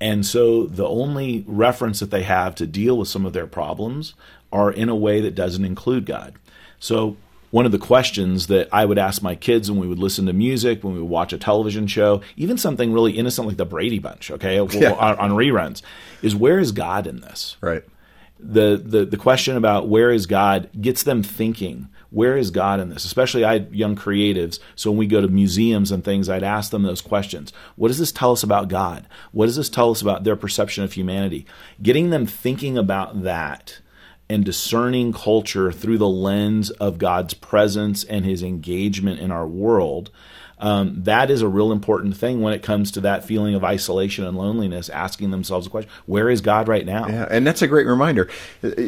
And 0.00 0.26
so 0.26 0.66
the 0.66 0.86
only 0.86 1.44
reference 1.46 2.00
that 2.00 2.10
they 2.10 2.22
have 2.22 2.54
to 2.56 2.66
deal 2.66 2.98
with 2.98 3.08
some 3.08 3.24
of 3.24 3.32
their 3.32 3.46
problems 3.46 4.14
are 4.52 4.70
in 4.70 4.88
a 4.88 4.96
way 4.96 5.20
that 5.20 5.34
doesn't 5.34 5.64
include 5.64 6.06
God. 6.06 6.34
So, 6.78 7.16
one 7.52 7.64
of 7.64 7.72
the 7.72 7.78
questions 7.78 8.48
that 8.48 8.68
I 8.72 8.84
would 8.84 8.98
ask 8.98 9.22
my 9.22 9.34
kids 9.34 9.70
when 9.70 9.80
we 9.80 9.86
would 9.86 10.00
listen 10.00 10.26
to 10.26 10.32
music, 10.32 10.82
when 10.82 10.94
we 10.94 11.00
would 11.00 11.08
watch 11.08 11.32
a 11.32 11.38
television 11.38 11.86
show, 11.86 12.20
even 12.36 12.58
something 12.58 12.92
really 12.92 13.12
innocent 13.12 13.46
like 13.46 13.56
the 13.56 13.64
Brady 13.64 13.98
Bunch, 13.98 14.30
okay, 14.32 14.56
yeah. 14.72 14.92
on, 14.92 15.16
on 15.16 15.30
reruns, 15.30 15.80
is 16.22 16.34
where 16.34 16.58
is 16.58 16.72
God 16.72 17.06
in 17.06 17.20
this? 17.20 17.56
Right. 17.60 17.84
The, 18.38 18.80
the 18.84 19.06
the 19.06 19.16
question 19.16 19.56
about 19.56 19.88
where 19.88 20.10
is 20.10 20.26
God 20.26 20.68
gets 20.78 21.02
them 21.02 21.22
thinking. 21.22 21.88
Where 22.10 22.36
is 22.36 22.50
God 22.50 22.80
in 22.80 22.90
this? 22.90 23.04
Especially 23.04 23.44
I 23.44 23.66
young 23.70 23.96
creatives, 23.96 24.58
so 24.74 24.90
when 24.90 24.98
we 24.98 25.06
go 25.06 25.20
to 25.20 25.28
museums 25.28 25.90
and 25.90 26.04
things, 26.04 26.28
I'd 26.28 26.42
ask 26.42 26.70
them 26.70 26.82
those 26.82 27.00
questions. 27.00 27.52
What 27.76 27.88
does 27.88 27.98
this 27.98 28.12
tell 28.12 28.32
us 28.32 28.42
about 28.42 28.68
God? 28.68 29.06
What 29.32 29.46
does 29.46 29.56
this 29.56 29.68
tell 29.68 29.90
us 29.90 30.02
about 30.02 30.24
their 30.24 30.36
perception 30.36 30.84
of 30.84 30.92
humanity? 30.92 31.46
Getting 31.82 32.10
them 32.10 32.26
thinking 32.26 32.78
about 32.78 33.22
that 33.22 33.80
and 34.28 34.44
discerning 34.44 35.12
culture 35.12 35.72
through 35.72 35.98
the 35.98 36.08
lens 36.08 36.70
of 36.70 36.98
God's 36.98 37.34
presence 37.34 38.04
and 38.04 38.24
his 38.24 38.42
engagement 38.42 39.20
in 39.20 39.30
our 39.30 39.46
world. 39.46 40.10
Um, 40.58 41.02
that 41.04 41.30
is 41.30 41.42
a 41.42 41.48
real 41.48 41.70
important 41.70 42.16
thing 42.16 42.40
when 42.40 42.54
it 42.54 42.62
comes 42.62 42.90
to 42.92 43.02
that 43.02 43.24
feeling 43.24 43.54
of 43.54 43.62
isolation 43.62 44.24
and 44.24 44.36
loneliness, 44.36 44.88
asking 44.88 45.30
themselves 45.30 45.66
the 45.66 45.70
question, 45.70 45.90
where 46.06 46.30
is 46.30 46.40
God 46.40 46.66
right 46.66 46.86
now? 46.86 47.06
Yeah, 47.08 47.26
and 47.30 47.46
that's 47.46 47.62
a 47.62 47.66
great 47.66 47.86
reminder. 47.86 48.28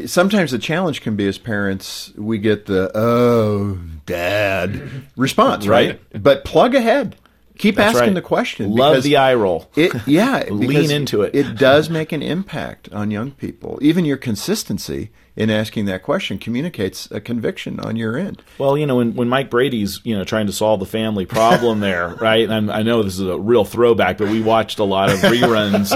Sometimes 0.06 0.50
the 0.50 0.58
challenge 0.58 1.02
can 1.02 1.14
be 1.16 1.28
as 1.28 1.36
parents, 1.36 2.12
we 2.16 2.38
get 2.38 2.66
the, 2.66 2.90
oh, 2.94 3.78
dad 4.06 5.06
response, 5.16 5.66
right? 5.66 6.00
right? 6.12 6.22
But 6.22 6.44
plug 6.44 6.74
ahead. 6.74 7.16
Keep 7.58 7.74
That's 7.74 7.96
asking 7.96 8.10
right. 8.10 8.14
the 8.14 8.22
question. 8.22 8.70
Love 8.70 9.02
the 9.02 9.16
eye 9.16 9.34
roll. 9.34 9.68
It, 9.74 9.92
yeah, 10.06 10.44
lean 10.50 10.92
into 10.92 11.22
it. 11.22 11.34
it 11.34 11.56
does 11.58 11.90
make 11.90 12.12
an 12.12 12.22
impact 12.22 12.88
on 12.92 13.10
young 13.10 13.32
people. 13.32 13.80
Even 13.82 14.04
your 14.04 14.16
consistency 14.16 15.10
in 15.38 15.50
asking 15.50 15.84
that 15.84 16.02
question 16.02 16.36
communicates 16.36 17.08
a 17.12 17.20
conviction 17.20 17.78
on 17.78 17.94
your 17.94 18.16
end. 18.16 18.42
Well, 18.58 18.76
you 18.76 18.86
know, 18.86 18.96
when, 18.96 19.14
when 19.14 19.28
Mike 19.28 19.50
Brady's, 19.50 20.00
you 20.02 20.18
know, 20.18 20.24
trying 20.24 20.48
to 20.48 20.52
solve 20.52 20.80
the 20.80 20.86
family 20.86 21.26
problem 21.26 21.78
there, 21.88 22.08
right? 22.20 22.50
And 22.50 22.72
i 22.72 22.82
know 22.82 23.04
this 23.04 23.14
is 23.14 23.20
a 23.20 23.38
real 23.38 23.64
throwback, 23.64 24.18
but 24.18 24.28
we 24.28 24.42
watched 24.42 24.80
a 24.80 24.84
lot 24.84 25.10
of 25.10 25.20
reruns 25.20 25.90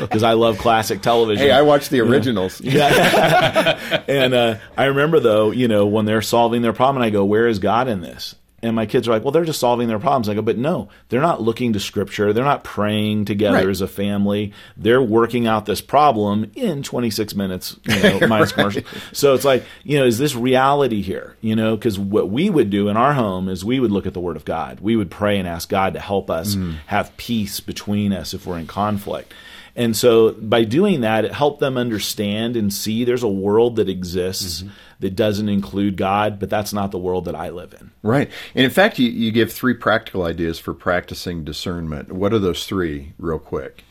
because 0.00 0.24
uh, 0.24 0.26
I 0.28 0.32
love 0.32 0.58
classic 0.58 1.00
television. 1.00 1.46
Hey, 1.46 1.52
I 1.52 1.62
watched 1.62 1.90
the 1.90 2.00
originals. 2.00 2.60
Yeah. 2.68 4.02
and 4.08 4.34
uh, 4.34 4.56
I 4.76 4.86
remember, 4.86 5.20
though, 5.20 5.52
you 5.52 5.68
know, 5.68 5.86
when 5.86 6.04
they're 6.04 6.20
solving 6.22 6.60
their 6.60 6.72
problem, 6.72 6.96
and 6.96 7.04
I 7.04 7.10
go, 7.10 7.24
where 7.24 7.46
is 7.46 7.58
God 7.60 7.88
in 7.88 8.00
this? 8.02 8.34
And 8.60 8.74
my 8.74 8.86
kids 8.86 9.06
are 9.06 9.12
like, 9.12 9.22
well, 9.22 9.30
they're 9.30 9.44
just 9.44 9.60
solving 9.60 9.86
their 9.86 10.00
problems. 10.00 10.28
I 10.28 10.34
go, 10.34 10.42
but 10.42 10.58
no, 10.58 10.88
they're 11.08 11.20
not 11.20 11.40
looking 11.40 11.74
to 11.74 11.80
scripture. 11.80 12.32
They're 12.32 12.44
not 12.44 12.64
praying 12.64 13.26
together 13.26 13.58
right. 13.58 13.68
as 13.68 13.80
a 13.80 13.86
family. 13.86 14.52
They're 14.76 15.02
working 15.02 15.46
out 15.46 15.66
this 15.66 15.80
problem 15.80 16.50
in 16.56 16.82
26 16.82 17.36
minutes, 17.36 17.76
you 17.84 18.02
know, 18.02 18.20
minus 18.28 18.50
right. 18.50 18.72
commercial. 18.72 18.82
So 19.12 19.34
it's 19.34 19.44
like, 19.44 19.64
you 19.84 19.98
know, 19.98 20.06
is 20.06 20.18
this 20.18 20.34
reality 20.34 21.02
here? 21.02 21.36
You 21.40 21.54
know, 21.54 21.76
because 21.76 22.00
what 22.00 22.30
we 22.30 22.50
would 22.50 22.70
do 22.70 22.88
in 22.88 22.96
our 22.96 23.12
home 23.12 23.48
is 23.48 23.64
we 23.64 23.78
would 23.78 23.92
look 23.92 24.06
at 24.06 24.14
the 24.14 24.20
Word 24.20 24.36
of 24.36 24.44
God. 24.44 24.80
We 24.80 24.96
would 24.96 25.10
pray 25.10 25.38
and 25.38 25.46
ask 25.46 25.68
God 25.68 25.94
to 25.94 26.00
help 26.00 26.28
us 26.28 26.56
mm. 26.56 26.78
have 26.86 27.16
peace 27.16 27.60
between 27.60 28.12
us 28.12 28.34
if 28.34 28.44
we're 28.44 28.58
in 28.58 28.66
conflict. 28.66 29.32
And 29.78 29.96
so 29.96 30.32
by 30.32 30.64
doing 30.64 31.02
that, 31.02 31.24
it 31.24 31.32
helped 31.32 31.60
them 31.60 31.78
understand 31.78 32.56
and 32.56 32.72
see 32.72 33.04
there's 33.04 33.22
a 33.22 33.28
world 33.28 33.76
that 33.76 33.88
exists 33.88 34.62
mm-hmm. 34.62 34.72
that 34.98 35.14
doesn't 35.14 35.48
include 35.48 35.96
God, 35.96 36.40
but 36.40 36.50
that's 36.50 36.72
not 36.72 36.90
the 36.90 36.98
world 36.98 37.26
that 37.26 37.36
I 37.36 37.50
live 37.50 37.72
in. 37.80 37.92
Right. 38.02 38.28
And 38.56 38.64
in 38.64 38.72
fact, 38.72 38.98
you, 38.98 39.08
you 39.08 39.30
give 39.30 39.52
three 39.52 39.74
practical 39.74 40.24
ideas 40.24 40.58
for 40.58 40.74
practicing 40.74 41.44
discernment. 41.44 42.10
What 42.10 42.32
are 42.32 42.40
those 42.40 42.66
three, 42.66 43.12
real 43.18 43.38
quick? 43.38 43.84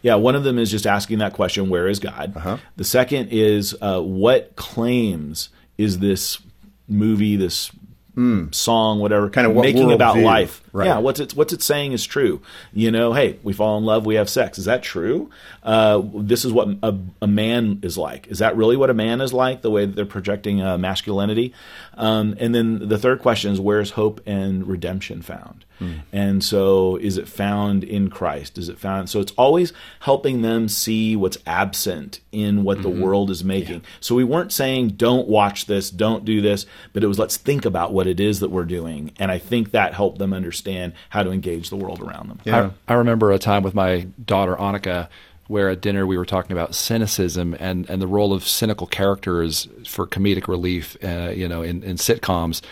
Yeah, 0.00 0.14
one 0.14 0.36
of 0.36 0.42
them 0.42 0.58
is 0.58 0.70
just 0.70 0.86
asking 0.86 1.18
that 1.18 1.34
question, 1.34 1.68
where 1.68 1.86
is 1.86 1.98
God? 1.98 2.34
Uh-huh. 2.34 2.56
The 2.76 2.84
second 2.84 3.28
is, 3.30 3.76
uh, 3.82 4.00
what 4.00 4.56
claims 4.56 5.50
is 5.76 5.98
this 5.98 6.40
movie, 6.88 7.36
this 7.36 7.70
mm. 8.16 8.54
song, 8.54 9.00
whatever, 9.00 9.28
kind 9.28 9.46
of 9.46 9.54
making 9.54 9.92
about 9.92 10.14
view. 10.14 10.24
life. 10.24 10.62
Right. 10.72 10.86
Yeah, 10.86 10.98
what's 10.98 11.20
it 11.20 11.34
what's 11.34 11.52
it 11.52 11.62
saying 11.62 11.92
is 11.92 12.04
true. 12.04 12.42
You 12.72 12.90
know, 12.90 13.12
hey, 13.12 13.38
we 13.42 13.52
fall 13.52 13.78
in 13.78 13.84
love, 13.84 14.06
we 14.06 14.16
have 14.16 14.28
sex. 14.28 14.58
Is 14.58 14.64
that 14.64 14.82
true? 14.82 15.30
Uh, 15.62 16.02
this 16.14 16.44
is 16.44 16.52
what 16.52 16.68
a, 16.82 16.98
a, 17.22 17.26
man 17.26 17.80
is 17.82 17.98
like. 17.98 18.26
Is 18.28 18.38
that 18.38 18.56
really 18.56 18.76
what 18.76 18.90
a 18.90 18.94
man 18.94 19.20
is 19.20 19.32
like? 19.32 19.62
The 19.62 19.70
way 19.70 19.86
that 19.86 19.96
they're 19.96 20.06
projecting 20.06 20.62
uh, 20.62 20.78
masculinity. 20.78 21.54
Um, 21.94 22.36
and 22.38 22.54
then 22.54 22.88
the 22.88 22.98
third 22.98 23.20
question 23.20 23.52
is, 23.52 23.60
where 23.60 23.80
is 23.80 23.90
hope 23.90 24.20
and 24.26 24.66
redemption 24.66 25.22
found? 25.22 25.64
Mm. 25.80 26.00
And 26.12 26.44
so, 26.44 26.96
is 26.96 27.18
it 27.18 27.28
found 27.28 27.84
in 27.84 28.10
Christ? 28.10 28.58
Is 28.58 28.68
it 28.68 28.78
found? 28.78 29.10
So 29.10 29.20
it's 29.20 29.32
always 29.32 29.72
helping 30.00 30.42
them 30.42 30.68
see 30.68 31.16
what's 31.16 31.38
absent 31.46 32.20
in 32.32 32.64
what 32.64 32.78
mm-hmm. 32.78 32.98
the 32.98 33.04
world 33.04 33.30
is 33.30 33.44
making. 33.44 33.80
Yeah. 33.80 33.88
So 34.00 34.14
we 34.14 34.24
weren't 34.24 34.52
saying 34.52 34.90
don't 34.90 35.28
watch 35.28 35.66
this, 35.66 35.90
don't 35.90 36.24
do 36.24 36.40
this, 36.40 36.66
but 36.92 37.04
it 37.04 37.06
was 37.06 37.18
let's 37.18 37.36
think 37.36 37.64
about 37.64 37.92
what 37.92 38.06
it 38.06 38.20
is 38.20 38.40
that 38.40 38.50
we're 38.50 38.64
doing. 38.64 39.12
And 39.18 39.30
I 39.30 39.38
think 39.38 39.72
that 39.72 39.94
helped 39.94 40.18
them 40.18 40.32
understand 40.32 40.92
how 41.10 41.22
to 41.22 41.30
engage 41.30 41.70
the 41.70 41.76
world 41.76 42.00
around 42.00 42.28
them. 42.28 42.40
Yeah. 42.44 42.70
I, 42.88 42.92
I 42.92 42.96
remember 42.96 43.32
a 43.32 43.38
time 43.38 43.62
with 43.62 43.74
my 43.74 44.06
daughter 44.24 44.56
Annika 44.56 45.08
where 45.48 45.68
at 45.68 45.80
dinner 45.80 46.06
we 46.06 46.18
were 46.18 46.26
talking 46.26 46.52
about 46.52 46.74
cynicism 46.74 47.54
and, 47.58 47.88
and 47.88 48.02
the 48.02 48.06
role 48.06 48.32
of 48.32 48.46
cynical 48.46 48.86
characters 48.86 49.68
for 49.86 50.06
comedic 50.06 50.48
relief, 50.48 50.96
uh, 51.04 51.30
you 51.34 51.48
know, 51.48 51.62
in, 51.62 51.82
in 51.82 51.96
sitcoms. 51.96 52.62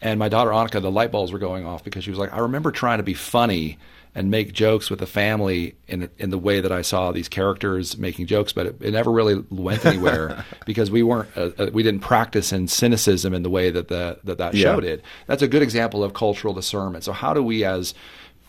And 0.00 0.18
my 0.18 0.28
daughter 0.28 0.50
Annika, 0.50 0.82
the 0.82 0.90
light 0.90 1.10
bulbs 1.10 1.32
were 1.32 1.38
going 1.38 1.64
off 1.64 1.82
because 1.84 2.04
she 2.04 2.10
was 2.10 2.18
like, 2.18 2.32
I 2.32 2.38
remember 2.38 2.70
trying 2.70 2.98
to 2.98 3.04
be 3.04 3.14
funny 3.14 3.78
and 4.14 4.30
make 4.30 4.52
jokes 4.52 4.90
with 4.90 5.00
the 5.00 5.06
family 5.06 5.74
in 5.88 6.08
in 6.18 6.30
the 6.30 6.38
way 6.38 6.60
that 6.60 6.70
I 6.70 6.82
saw 6.82 7.10
these 7.10 7.28
characters 7.28 7.98
making 7.98 8.26
jokes, 8.26 8.52
but 8.52 8.66
it, 8.66 8.76
it 8.80 8.90
never 8.92 9.10
really 9.10 9.42
went 9.50 9.84
anywhere 9.86 10.44
because 10.66 10.90
we 10.90 11.02
weren't 11.02 11.28
uh, 11.36 11.50
uh, 11.58 11.70
we 11.72 11.82
didn't 11.82 12.00
practice 12.00 12.52
in 12.52 12.68
cynicism 12.68 13.34
in 13.34 13.42
the 13.42 13.50
way 13.50 13.70
that 13.70 13.88
the 13.88 14.18
that 14.24 14.38
that 14.38 14.54
yeah. 14.54 14.74
show 14.74 14.80
did. 14.80 15.02
That's 15.26 15.42
a 15.42 15.48
good 15.48 15.62
example 15.62 16.04
of 16.04 16.14
cultural 16.14 16.54
discernment. 16.54 17.04
So 17.04 17.12
how 17.12 17.34
do 17.34 17.42
we 17.42 17.64
as 17.64 17.94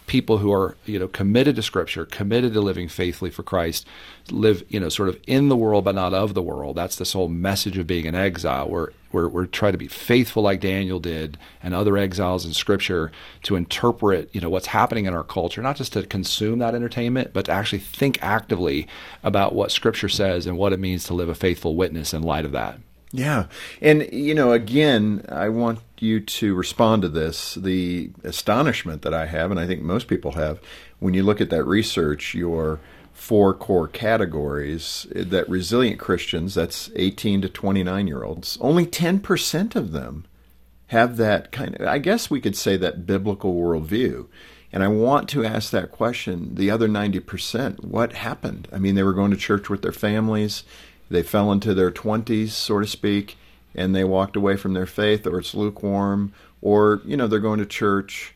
people 0.08 0.38
who 0.38 0.54
are 0.54 0.78
you 0.86 1.00
know 1.00 1.08
committed 1.08 1.56
to 1.56 1.64
scripture 1.64 2.06
committed 2.06 2.54
to 2.54 2.62
living 2.62 2.88
faithfully 2.88 3.32
for 3.32 3.42
christ 3.42 3.88
live 4.30 4.64
you 4.70 4.80
know 4.80 4.88
sort 4.88 5.10
of 5.10 5.20
in 5.25 5.50
the 5.50 5.56
world 5.56 5.84
but 5.84 5.96
not 5.96 6.14
of 6.14 6.34
the 6.34 6.44
world 6.44 6.75
that's 6.75 6.98
this 6.98 7.14
whole 7.14 7.28
message 7.28 7.75
of 7.78 7.88
being 7.88 8.06
an 8.06 8.14
exile 8.14 8.70
we're 8.70 8.92
we're, 9.15 9.29
we're 9.29 9.45
trying 9.45 9.72
to 9.72 9.77
be 9.77 9.88
faithful 9.88 10.43
like 10.43 10.60
daniel 10.60 11.00
did 11.00 11.38
and 11.63 11.74
other 11.74 11.98
exiles 11.98 12.45
in 12.45 12.53
scripture 12.53 13.12
to 13.41 13.55
interpret 13.55 14.29
you 14.34 14.41
know 14.41 14.50
what's 14.50 14.67
happening 14.67 15.05
in 15.05 15.13
our 15.13 15.24
culture 15.24 15.62
not 15.62 15.77
just 15.77 15.93
to 15.93 16.05
consume 16.05 16.60
that 16.60 16.75
entertainment 16.75 17.31
but 17.34 17.45
to 17.45 17.51
actually 17.51 17.79
think 17.79 18.22
actively 18.22 18.88
about 19.24 19.55
what 19.55 19.72
scripture 19.72 20.10
says 20.10 20.45
and 20.45 20.57
what 20.57 20.74
it 20.74 20.79
means 20.79 21.05
to 21.05 21.13
live 21.13 21.29
a 21.29 21.36
faithful 21.36 21.75
witness 21.75 22.13
in 22.13 22.22
light 22.22 22.45
of 22.45 22.51
that 22.51 22.77
yeah. 23.12 23.45
And, 23.81 24.12
you 24.12 24.36
know, 24.36 24.51
again, 24.51 25.25
I 25.29 25.48
want 25.48 25.79
you 26.00 26.19
to 26.19 26.53
respond 26.53 27.03
to 27.03 27.07
this. 27.07 27.55
The 27.55 28.12
astonishment 28.25 29.03
that 29.03 29.13
I 29.13 29.25
have, 29.25 29.51
and 29.51 29.60
I 29.60 29.65
think 29.65 29.81
most 29.81 30.07
people 30.07 30.34
have, 30.34 30.60
when 31.00 31.13
you 31.13 31.24
look 31.24 31.39
at 31.39 31.50
that 31.51 31.63
research, 31.63 32.36
your 32.36 32.81
four 33.15 33.53
core 33.53 33.88
categories 33.88 35.07
eh, 35.15 35.24
that 35.25 35.50
resilient 35.50 36.00
Christians, 36.00 36.53
that's 36.53 36.91
18 36.95 37.41
to 37.41 37.50
29 37.50 38.07
year 38.07 38.24
olds, 38.24 38.57
only 38.62 38.86
10% 38.86 39.75
of 39.75 39.91
them 39.91 40.25
have 40.88 41.17
that 41.17 41.51
kind 41.51 41.75
of, 41.75 41.88
I 41.88 41.98
guess 41.98 42.29
we 42.29 42.39
could 42.39 42.55
say 42.55 42.77
that 42.77 43.07
biblical 43.07 43.55
worldview. 43.55 44.27
And 44.72 44.84
I 44.84 44.89
want 44.89 45.29
to 45.29 45.45
ask 45.45 45.72
that 45.72 45.91
question 45.91 46.55
the 46.55 46.69
other 46.69 46.88
90%, 46.88 47.84
what 47.84 48.13
happened? 48.13 48.67
I 48.72 48.77
mean, 48.77 48.95
they 48.95 49.03
were 49.03 49.13
going 49.13 49.31
to 49.31 49.38
church 49.38 49.69
with 49.69 49.81
their 49.81 49.91
families 49.91 50.63
they 51.10 51.24
fell 51.24 51.51
into 51.51 51.74
their 51.74 51.91
20s, 51.91 52.50
so 52.50 52.79
to 52.79 52.88
speak, 52.88 53.38
and 53.74 53.95
they 53.95 54.03
walked 54.03 54.36
away 54.36 54.55
from 54.55 54.74
their 54.74 54.86
faith, 54.86 55.27
or 55.27 55.39
it's 55.39 55.53
lukewarm, 55.53 56.34
or, 56.62 57.01
you 57.05 57.15
know, 57.15 57.27
they're 57.27 57.39
going 57.39 57.60
to 57.60 57.65
church 57.65 58.35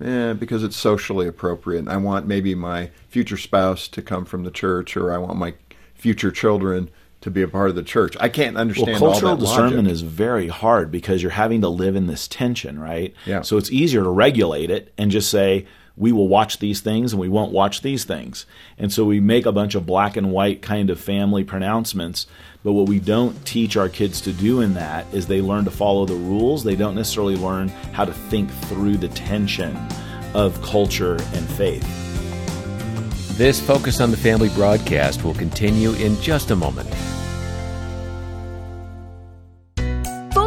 eh, 0.00 0.32
because 0.32 0.62
it's 0.62 0.76
socially 0.76 1.26
appropriate. 1.26 1.88
I 1.88 1.96
want 1.96 2.26
maybe 2.26 2.54
my 2.54 2.90
future 3.08 3.36
spouse 3.36 3.88
to 3.88 4.02
come 4.02 4.24
from 4.24 4.44
the 4.44 4.50
church, 4.50 4.96
or 4.96 5.12
I 5.12 5.18
want 5.18 5.36
my 5.38 5.54
future 5.94 6.30
children 6.30 6.90
to 7.20 7.30
be 7.30 7.40
a 7.40 7.48
part 7.48 7.70
of 7.70 7.74
the 7.74 7.82
church. 7.82 8.16
I 8.20 8.28
can't 8.28 8.56
understand. 8.56 9.00
Well, 9.00 9.12
cultural 9.12 9.36
discernment 9.36 9.88
is 9.88 10.02
very 10.02 10.48
hard 10.48 10.90
because 10.90 11.22
you're 11.22 11.32
having 11.32 11.62
to 11.62 11.70
live 11.70 11.96
in 11.96 12.06
this 12.06 12.28
tension, 12.28 12.78
right? 12.78 13.14
Yeah. 13.24 13.40
So 13.40 13.56
it's 13.56 13.72
easier 13.72 14.02
to 14.02 14.10
regulate 14.10 14.70
it 14.70 14.92
and 14.98 15.10
just 15.10 15.30
say, 15.30 15.66
we 15.96 16.12
will 16.12 16.28
watch 16.28 16.58
these 16.58 16.80
things 16.80 17.12
and 17.12 17.20
we 17.20 17.28
won't 17.28 17.52
watch 17.52 17.82
these 17.82 18.04
things. 18.04 18.46
And 18.76 18.92
so 18.92 19.04
we 19.04 19.20
make 19.20 19.46
a 19.46 19.52
bunch 19.52 19.74
of 19.74 19.86
black 19.86 20.16
and 20.16 20.32
white 20.32 20.60
kind 20.60 20.90
of 20.90 21.00
family 21.00 21.44
pronouncements. 21.44 22.26
But 22.64 22.72
what 22.72 22.88
we 22.88 22.98
don't 22.98 23.44
teach 23.44 23.76
our 23.76 23.90
kids 23.90 24.22
to 24.22 24.32
do 24.32 24.62
in 24.62 24.72
that 24.72 25.06
is 25.12 25.26
they 25.26 25.42
learn 25.42 25.66
to 25.66 25.70
follow 25.70 26.06
the 26.06 26.14
rules. 26.14 26.64
They 26.64 26.76
don't 26.76 26.94
necessarily 26.94 27.36
learn 27.36 27.68
how 27.92 28.06
to 28.06 28.12
think 28.14 28.50
through 28.50 28.96
the 28.96 29.08
tension 29.08 29.76
of 30.32 30.60
culture 30.62 31.16
and 31.34 31.46
faith. 31.46 31.86
This 33.36 33.60
Focus 33.60 34.00
on 34.00 34.10
the 34.10 34.16
Family 34.16 34.48
broadcast 34.48 35.24
will 35.24 35.34
continue 35.34 35.92
in 35.92 36.18
just 36.22 36.52
a 36.52 36.56
moment. 36.56 36.88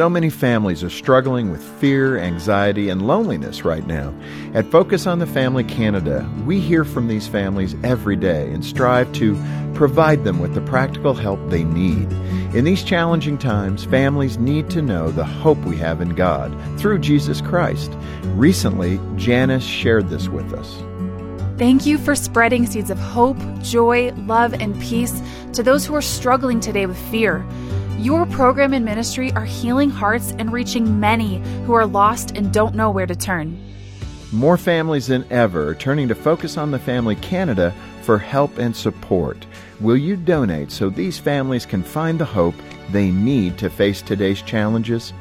So 0.00 0.08
many 0.08 0.30
families 0.30 0.82
are 0.82 0.88
struggling 0.88 1.50
with 1.50 1.62
fear, 1.78 2.16
anxiety, 2.16 2.88
and 2.88 3.06
loneliness 3.06 3.66
right 3.66 3.86
now. 3.86 4.14
At 4.54 4.64
Focus 4.70 5.06
on 5.06 5.18
the 5.18 5.26
Family 5.26 5.62
Canada, 5.62 6.26
we 6.46 6.58
hear 6.58 6.86
from 6.86 7.06
these 7.06 7.28
families 7.28 7.76
every 7.84 8.16
day 8.16 8.50
and 8.50 8.64
strive 8.64 9.12
to 9.16 9.34
provide 9.74 10.24
them 10.24 10.38
with 10.38 10.54
the 10.54 10.62
practical 10.62 11.12
help 11.12 11.38
they 11.50 11.64
need. 11.64 12.10
In 12.54 12.64
these 12.64 12.82
challenging 12.82 13.36
times, 13.36 13.84
families 13.84 14.38
need 14.38 14.70
to 14.70 14.80
know 14.80 15.10
the 15.10 15.22
hope 15.22 15.58
we 15.66 15.76
have 15.76 16.00
in 16.00 16.14
God 16.14 16.50
through 16.80 17.00
Jesus 17.00 17.42
Christ. 17.42 17.92
Recently, 18.28 18.98
Janice 19.16 19.62
shared 19.62 20.08
this 20.08 20.30
with 20.30 20.54
us. 20.54 20.82
Thank 21.60 21.84
you 21.84 21.98
for 21.98 22.14
spreading 22.14 22.64
seeds 22.64 22.88
of 22.88 22.98
hope, 22.98 23.36
joy, 23.60 24.12
love, 24.12 24.54
and 24.54 24.80
peace 24.80 25.20
to 25.52 25.62
those 25.62 25.84
who 25.84 25.94
are 25.94 26.00
struggling 26.00 26.58
today 26.58 26.86
with 26.86 26.96
fear. 27.10 27.46
Your 27.98 28.24
program 28.24 28.72
and 28.72 28.82
ministry 28.82 29.30
are 29.32 29.44
healing 29.44 29.90
hearts 29.90 30.32
and 30.38 30.54
reaching 30.54 30.98
many 31.00 31.40
who 31.66 31.74
are 31.74 31.84
lost 31.84 32.34
and 32.34 32.50
don't 32.50 32.74
know 32.74 32.90
where 32.90 33.04
to 33.04 33.14
turn. 33.14 33.62
More 34.32 34.56
families 34.56 35.08
than 35.08 35.30
ever 35.30 35.68
are 35.68 35.74
turning 35.74 36.08
to 36.08 36.14
Focus 36.14 36.56
on 36.56 36.70
the 36.70 36.78
Family 36.78 37.16
Canada 37.16 37.74
for 38.00 38.16
help 38.16 38.56
and 38.56 38.74
support. 38.74 39.44
Will 39.80 39.98
you 39.98 40.16
donate 40.16 40.72
so 40.72 40.88
these 40.88 41.18
families 41.18 41.66
can 41.66 41.82
find 41.82 42.18
the 42.18 42.24
hope 42.24 42.54
they 42.90 43.10
need 43.10 43.58
to 43.58 43.68
face 43.68 44.00
today's 44.00 44.40
challenges? 44.40 45.12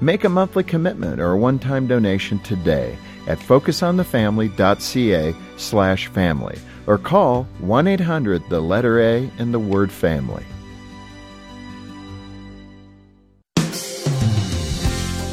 Make 0.00 0.22
a 0.22 0.28
monthly 0.28 0.62
commitment 0.62 1.20
or 1.20 1.32
a 1.32 1.36
one-time 1.36 1.88
donation 1.88 2.38
today 2.38 2.96
at 3.26 3.38
focusonthefamily.ca 3.38 5.34
slash 5.56 6.06
family 6.08 6.58
or 6.86 6.98
call 6.98 7.46
1-800 7.62 8.48
the 8.48 8.60
letter 8.60 9.00
A 9.00 9.30
and 9.38 9.52
the 9.52 9.58
word 9.58 9.92
family. 9.92 10.44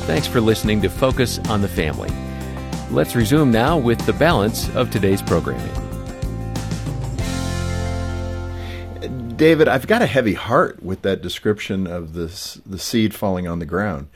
Thanks 0.05 0.27
for 0.27 0.39
listening 0.39 0.81
to 0.81 0.89
Focus 0.89 1.39
on 1.49 1.61
the 1.61 1.67
Family. 1.67 2.11
Let's 2.91 3.15
resume 3.15 3.51
now 3.51 3.77
with 3.77 4.05
the 4.05 4.13
balance 4.13 4.69
of 4.75 4.91
today's 4.91 5.21
programming. 5.21 5.73
David, 9.35 9.67
I've 9.67 9.87
got 9.87 10.01
a 10.01 10.05
heavy 10.05 10.33
heart 10.33 10.83
with 10.83 11.01
that 11.01 11.21
description 11.21 11.87
of 11.87 12.13
this 12.13 12.61
the 12.65 12.77
seed 12.77 13.13
falling 13.13 13.47
on 13.47 13.59
the 13.59 13.65
ground. 13.65 14.07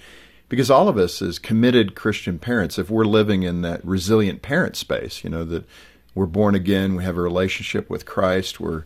Because 0.50 0.70
all 0.70 0.88
of 0.88 0.98
us 0.98 1.22
as 1.22 1.40
committed 1.40 1.96
Christian 1.96 2.40
parents, 2.40 2.80
if 2.80 2.90
we're 2.90 3.06
living 3.06 3.44
in 3.44 3.62
that 3.62 3.86
resilient 3.86 4.42
parent 4.42 4.76
space, 4.76 5.24
you 5.24 5.30
know, 5.30 5.46
that 5.46 5.64
we're 6.16 6.26
born 6.26 6.56
again, 6.56 6.96
we 6.96 7.04
have 7.04 7.18
a 7.18 7.22
relationship 7.22 7.90
with 7.90 8.06
Christ, 8.06 8.60
we're 8.60 8.84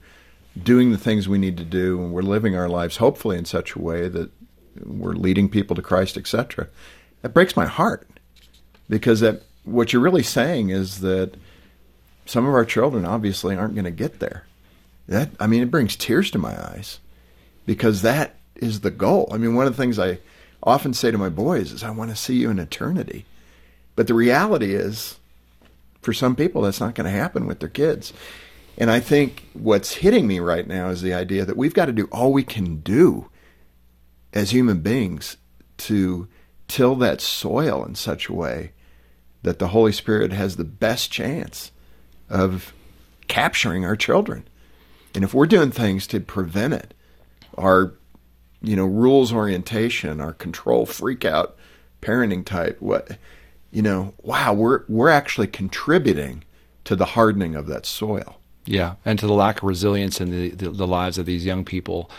doing 0.62 0.91
the 0.91 0.98
things 0.98 1.27
we 1.27 1.38
need 1.38 1.58
to 1.58 1.63
do, 1.63 2.00
and 2.00 2.13
we're 2.13 2.22
living 2.22 2.55
our 2.55 2.70
lives 2.70 2.98
hopefully 2.98 3.38
in 3.38 3.46
such 3.46 3.75
a 3.75 3.82
way 3.82 4.08
that 4.10 4.29
we're 4.86 5.13
leading 5.13 5.50
people 5.50 5.75
to 5.75 5.82
Christ, 5.82 6.17
etc. 6.17 6.67
That 7.22 7.34
breaks 7.34 7.55
my 7.55 7.65
heart. 7.65 8.08
Because 8.89 9.22
that 9.22 9.43
what 9.63 9.93
you're 9.93 10.01
really 10.01 10.24
saying 10.24 10.70
is 10.70 11.00
that 11.00 11.36
some 12.25 12.46
of 12.46 12.53
our 12.53 12.65
children 12.65 13.05
obviously 13.05 13.55
aren't 13.55 13.75
going 13.75 13.86
to 13.86 13.91
get 13.91 14.20
there 14.20 14.46
that 15.08 15.32
I 15.39 15.48
mean, 15.48 15.62
it 15.62 15.72
brings 15.72 15.96
tears 15.96 16.32
to 16.32 16.38
my 16.38 16.51
eyes 16.51 17.00
because 17.65 18.01
that 18.01 18.36
is 18.55 18.82
the 18.82 18.91
goal. 18.91 19.29
I 19.32 19.38
mean, 19.38 19.55
one 19.55 19.67
of 19.67 19.75
the 19.75 19.82
things 19.82 20.00
I 20.00 20.20
often 20.63 20.93
say 20.93 21.12
to 21.12 21.17
my 21.17 21.29
boys 21.29 21.72
is, 21.72 21.84
I 21.84 21.91
want 21.91 22.10
to 22.10 22.15
see 22.15 22.36
you 22.36 22.50
in 22.50 22.60
eternity. 22.60 23.25
But 23.96 24.08
the 24.08 24.13
reality 24.13 24.74
is, 24.74 25.20
for 26.01 26.13
some 26.13 26.36
people, 26.36 26.62
that's 26.62 26.79
not 26.79 26.96
going 26.96 27.05
to 27.05 27.17
happen 27.17 27.46
with 27.46 27.60
their 27.60 27.70
kids. 27.70 28.13
And 28.77 28.89
I 28.89 29.00
think 29.00 29.48
what's 29.53 29.96
hitting 29.96 30.25
me 30.25 30.39
right 30.39 30.67
now 30.67 30.89
is 30.89 31.01
the 31.01 31.13
idea 31.13 31.46
that 31.46 31.58
we've 31.58 31.74
got 31.74 31.86
to 31.86 31.91
do 31.91 32.08
all 32.12 32.34
we 32.34 32.43
can 32.43 32.77
do 32.77 33.29
as 34.34 34.51
human 34.51 34.79
beings 34.79 35.38
to 35.77 36.27
till 36.67 36.96
that 36.96 37.22
soil 37.22 37.86
in 37.86 37.93
such 37.93 38.27
a 38.27 38.34
way 38.34 38.72
that 39.43 39.60
the 39.60 39.67
Holy 39.67 39.91
Spirit 39.91 40.32
has 40.32 40.55
the 40.55 40.63
best 40.63 41.12
chance 41.12 41.72
of 42.29 42.74
capturing 43.27 43.86
our 43.86 43.96
children. 43.96 44.48
And 45.13 45.24
if 45.24 45.34
we're 45.34 45.46
doing 45.46 45.70
things 45.70 46.08
to 46.08 46.20
prevent 46.20 46.74
it, 46.74 46.93
our 47.58 47.93
you 48.63 48.75
know 48.75 48.86
rules 48.86 49.32
orientation, 49.32 50.20
our 50.20 50.34
control 50.34 50.86
freak 50.86 51.25
out 51.25 51.55
parenting 52.01 52.46
type, 52.46 52.82
what 52.82 53.17
you 53.72 53.82
know, 53.82 54.13
wow, 54.22 54.53
we're 54.53 54.84
we're 54.88 55.10
actually 55.10 55.48
contributing 55.48 56.43
to 56.86 56.96
the 56.96 57.05
hardening 57.05 57.55
of 57.55 57.67
that 57.67 57.86
soil. 57.86 58.38
Yeah, 58.65 58.96
and 59.03 59.20
to 59.20 59.27
the 59.27 59.34
lack 59.34 59.58
of 59.58 59.63
resilience 59.63 60.22
in 60.22 60.32
the, 60.32 60.50
the, 60.51 60.70
the 60.70 60.88
lives 60.88 61.17
of 61.17 61.25
these 61.25 61.46
young 61.46 61.65
people, 61.65 62.10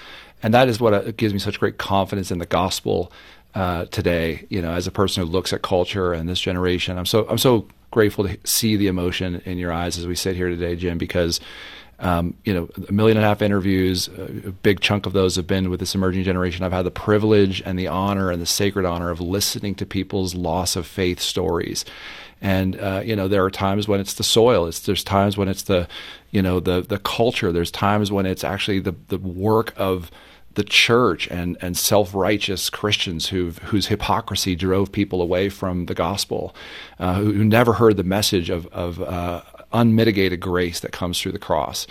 and 0.43 0.53
that 0.53 0.69
is 0.69 0.79
what 0.79 0.93
uh, 0.93 1.13
gives 1.13 1.33
me 1.33 1.39
such 1.39 1.59
great 1.59 1.79
confidence 1.79 2.31
in 2.31 2.39
the 2.39 2.47
gospel 2.47 3.11
uh, 3.55 3.87
today. 3.87 4.47
You 4.51 4.61
know, 4.61 4.73
as 4.73 4.87
a 4.87 4.91
person 4.91 5.25
who 5.25 5.31
looks 5.31 5.53
at 5.53 5.63
culture 5.63 6.13
and 6.13 6.29
this 6.29 6.41
generation, 6.41 6.99
I'm 6.99 7.07
so 7.07 7.27
I'm 7.29 7.39
so 7.39 7.67
grateful 7.93 8.27
to 8.27 8.37
see 8.45 8.77
the 8.77 8.89
emotion 8.89 9.41
in 9.45 9.57
your 9.57 9.73
eyes 9.73 9.97
as 9.97 10.07
we 10.07 10.17
sit 10.17 10.35
here 10.35 10.49
today, 10.49 10.75
Jim, 10.75 10.99
because 10.99 11.41
um, 12.05 12.35
you 12.45 12.53
know, 12.53 12.69
a 12.87 12.93
million 12.93 13.17
and 13.17 13.25
a 13.25 13.29
half 13.29 13.41
interviews. 13.41 14.09
A 14.09 14.53
big 14.53 14.81
chunk 14.81 15.07
of 15.07 15.15
those 15.15 15.37
have 15.37 15.47
been 15.47 15.71
with 15.71 15.81
this 15.81 15.95
emerging 15.95 16.25
generation. 16.25 16.63
I've 16.63 16.71
had 16.71 16.85
the 16.85 16.91
privilege 16.91 17.63
and 17.65 17.79
the 17.79 17.89
honor 17.89 18.31
and 18.31 18.43
the 18.43 18.47
sacred 18.47 18.85
honor 18.85 19.09
of 19.11 19.21
listening 19.21 19.75
to 19.77 19.87
people's 19.87 20.35
loss 20.35 20.77
of 20.77 20.87
faith 20.87 21.19
stories. 21.19 21.85
And 22.43 22.79
uh, 22.79 23.01
you 23.03 23.17
know, 23.17 23.27
there 23.27 23.43
are 23.43 23.51
times 23.51 23.89
when 23.89 24.01
it's 24.01 24.15
the 24.15 24.23
soil. 24.23 24.67
It's 24.67 24.81
there's 24.81 25.03
times 25.03 25.39
when 25.39 25.49
it's 25.49 25.63
the, 25.63 25.89
you 26.31 26.43
know, 26.43 26.61
the 26.61 26.83
the 26.83 26.99
culture. 26.99 27.53
There's 27.53 27.71
times 27.71 28.13
when 28.13 28.27
it's 28.27 28.45
actually 28.45 28.81
the 28.81 28.95
the 29.09 29.19
work 29.19 29.73
of 29.79 30.11
the 30.55 30.65
church 30.65 31.27
and, 31.29 31.57
and 31.61 31.77
self 31.77 32.15
righteous 32.15 32.69
Christians 32.69 33.29
who 33.29 33.53
whose 33.63 33.87
hypocrisy 33.87 34.55
drove 34.55 34.93
people 34.93 35.23
away 35.23 35.49
from 35.49 35.87
the 35.87 35.95
gospel, 35.95 36.55
uh, 36.99 37.15
who, 37.15 37.33
who, 37.33 37.45
never 37.45 37.73
heard 37.73 37.97
the 37.97 38.05
message 38.05 38.51
of, 38.51 38.67
of 38.67 39.01
uh, 39.01 39.43
unmitigated 39.75 40.41
grace 40.41 40.81
that 40.81 40.93
comes 40.93 41.21
through 41.21 41.33
the 41.33 41.39
cross. 41.39 41.87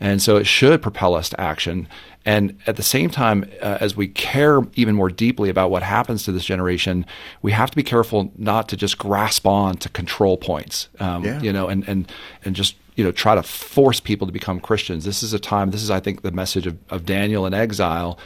And 0.00 0.20
so 0.20 0.36
it 0.36 0.46
should 0.46 0.82
propel 0.82 1.14
us 1.14 1.30
to 1.30 1.40
action. 1.40 1.88
And 2.26 2.58
at 2.66 2.76
the 2.76 2.82
same 2.82 3.08
time, 3.08 3.48
uh, 3.62 3.78
as 3.80 3.96
we 3.96 4.08
care 4.08 4.60
even 4.74 4.94
more 4.94 5.08
deeply 5.08 5.48
about 5.48 5.70
what 5.70 5.82
happens 5.82 6.24
to 6.24 6.32
this 6.32 6.44
generation, 6.44 7.06
we 7.40 7.52
have 7.52 7.70
to 7.70 7.76
be 7.76 7.82
careful 7.82 8.30
not 8.36 8.68
to 8.68 8.76
just 8.76 8.98
grasp 8.98 9.46
on 9.46 9.76
to 9.78 9.88
control 9.88 10.36
points, 10.36 10.88
um, 11.00 11.24
yeah. 11.24 11.40
you 11.40 11.52
know, 11.52 11.68
and, 11.68 11.88
and, 11.88 12.12
and 12.44 12.54
just 12.54 12.76
you 12.96 13.04
know 13.04 13.12
try 13.12 13.36
to 13.36 13.44
force 13.44 14.00
people 14.00 14.26
to 14.26 14.32
become 14.32 14.58
Christians. 14.58 15.04
This 15.04 15.22
is 15.22 15.32
a 15.32 15.38
time. 15.38 15.70
This 15.70 15.82
is, 15.82 15.90
I 15.90 16.00
think, 16.00 16.22
the 16.22 16.32
message 16.32 16.66
of, 16.66 16.76
of 16.90 17.06
Daniel 17.06 17.46
in 17.46 17.54
exile. 17.54 18.18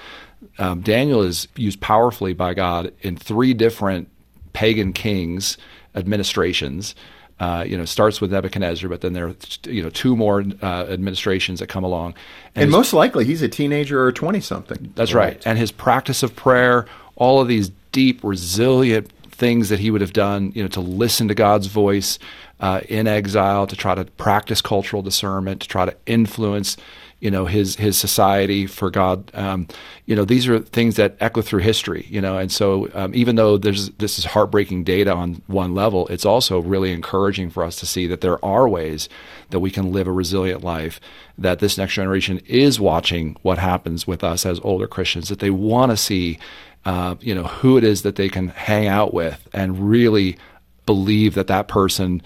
Um, 0.59 0.81
Daniel 0.81 1.23
is 1.23 1.47
used 1.57 1.81
powerfully 1.81 2.33
by 2.33 2.55
God 2.55 2.93
in 3.03 3.17
three 3.17 3.55
different 3.55 4.09
pagan 4.55 4.93
kings 4.93 5.59
administrations. 5.95 6.95
Uh, 7.43 7.65
you 7.65 7.77
know, 7.77 7.85
starts 7.85 8.21
with 8.21 8.31
Nebuchadnezzar, 8.31 8.89
but 8.89 9.01
then 9.01 9.15
there 9.15 9.27
are 9.27 9.35
you 9.65 9.83
know 9.83 9.91
two 9.91 10.15
more 10.15 10.45
uh, 10.63 10.87
administrations 10.89 11.59
that 11.59 11.67
come 11.67 11.83
along, 11.83 12.15
and, 12.55 12.63
and 12.63 12.71
most 12.71 12.93
likely 12.93 13.25
he's 13.25 13.43
a 13.43 13.49
teenager 13.49 14.01
or 14.01 14.13
twenty 14.13 14.41
something. 14.41 14.93
That's 14.95 15.13
right. 15.13 15.35
right. 15.35 15.43
And 15.45 15.59
his 15.59 15.73
practice 15.73 16.23
of 16.23 16.37
prayer, 16.37 16.87
all 17.17 17.41
of 17.41 17.49
these 17.49 17.73
deep, 17.91 18.23
resilient 18.23 19.11
things 19.33 19.71
that 19.71 19.81
he 19.81 19.91
would 19.91 20.03
have 20.03 20.13
done, 20.13 20.53
you 20.55 20.63
know, 20.63 20.69
to 20.69 20.81
listen 20.81 21.27
to 21.27 21.35
God's 21.35 21.67
voice 21.67 22.21
uh, 22.61 22.83
in 22.89 23.09
exile, 23.09 23.67
to 23.67 23.75
try 23.75 23.97
to 23.97 24.05
practice 24.05 24.63
cultural 24.63 25.03
discernment, 25.03 25.63
to 25.63 25.69
try 25.69 25.85
to 25.85 25.97
influence 26.07 26.77
you 27.23 27.31
know 27.31 27.47
his 27.47 27.77
his 27.77 27.97
society 27.97 28.67
for 28.67 28.91
God. 28.91 29.31
Um, 29.33 29.69
you 30.07 30.17
know 30.17 30.25
these 30.25 30.49
are 30.49 30.59
things 30.59 30.97
that 30.97 31.17
echo 31.21 31.41
through 31.41 31.61
history. 31.61 32.05
You 32.11 32.21
know, 32.21 32.37
and 32.37 32.51
so 32.51 32.91
um, 32.95 33.15
even 33.15 33.37
though 33.37 33.57
there's 33.57 33.91
this 33.91 34.19
is 34.19 34.25
heartbreaking 34.25 34.83
data 34.83 35.15
on 35.15 35.41
one 35.47 35.73
level, 35.73 36.09
it's 36.09 36.27
also 36.27 36.59
really 36.59 36.93
encouraging 36.93 37.49
for 37.49 37.63
us 37.63 37.77
to 37.77 37.87
see 37.87 38.09
that 38.09 38.23
there 38.23 38.45
are 38.45 38.69
ways 38.69 39.09
that 39.51 39.61
we 39.61 39.71
can 39.71 39.93
live 39.93 40.09
a 40.09 40.13
resilient 40.13 40.65
life. 40.65 41.01
That 41.39 41.61
this 41.61 41.79
next 41.79 41.95
generation 41.95 42.41
is 42.47 42.81
watching 42.81 43.37
what 43.43 43.59
happens 43.59 44.05
with 44.05 44.25
us 44.25 44.45
as 44.45 44.59
older 44.65 44.89
Christians. 44.89 45.29
That 45.29 45.39
they 45.39 45.51
want 45.51 45.93
to 45.93 45.97
see. 45.97 46.39
Uh, 46.85 47.15
you 47.21 47.33
know 47.33 47.45
who 47.45 47.79
it 47.79 47.85
is 47.85 48.03
that 48.03 48.17
they 48.17 48.29
can 48.29 48.49
hang 48.49 48.89
out 48.89 49.15
with 49.15 49.49
and 49.53 49.89
really 49.89 50.37
believe 50.85 51.35
that 51.35 51.47
that 51.47 51.69
person 51.69 52.21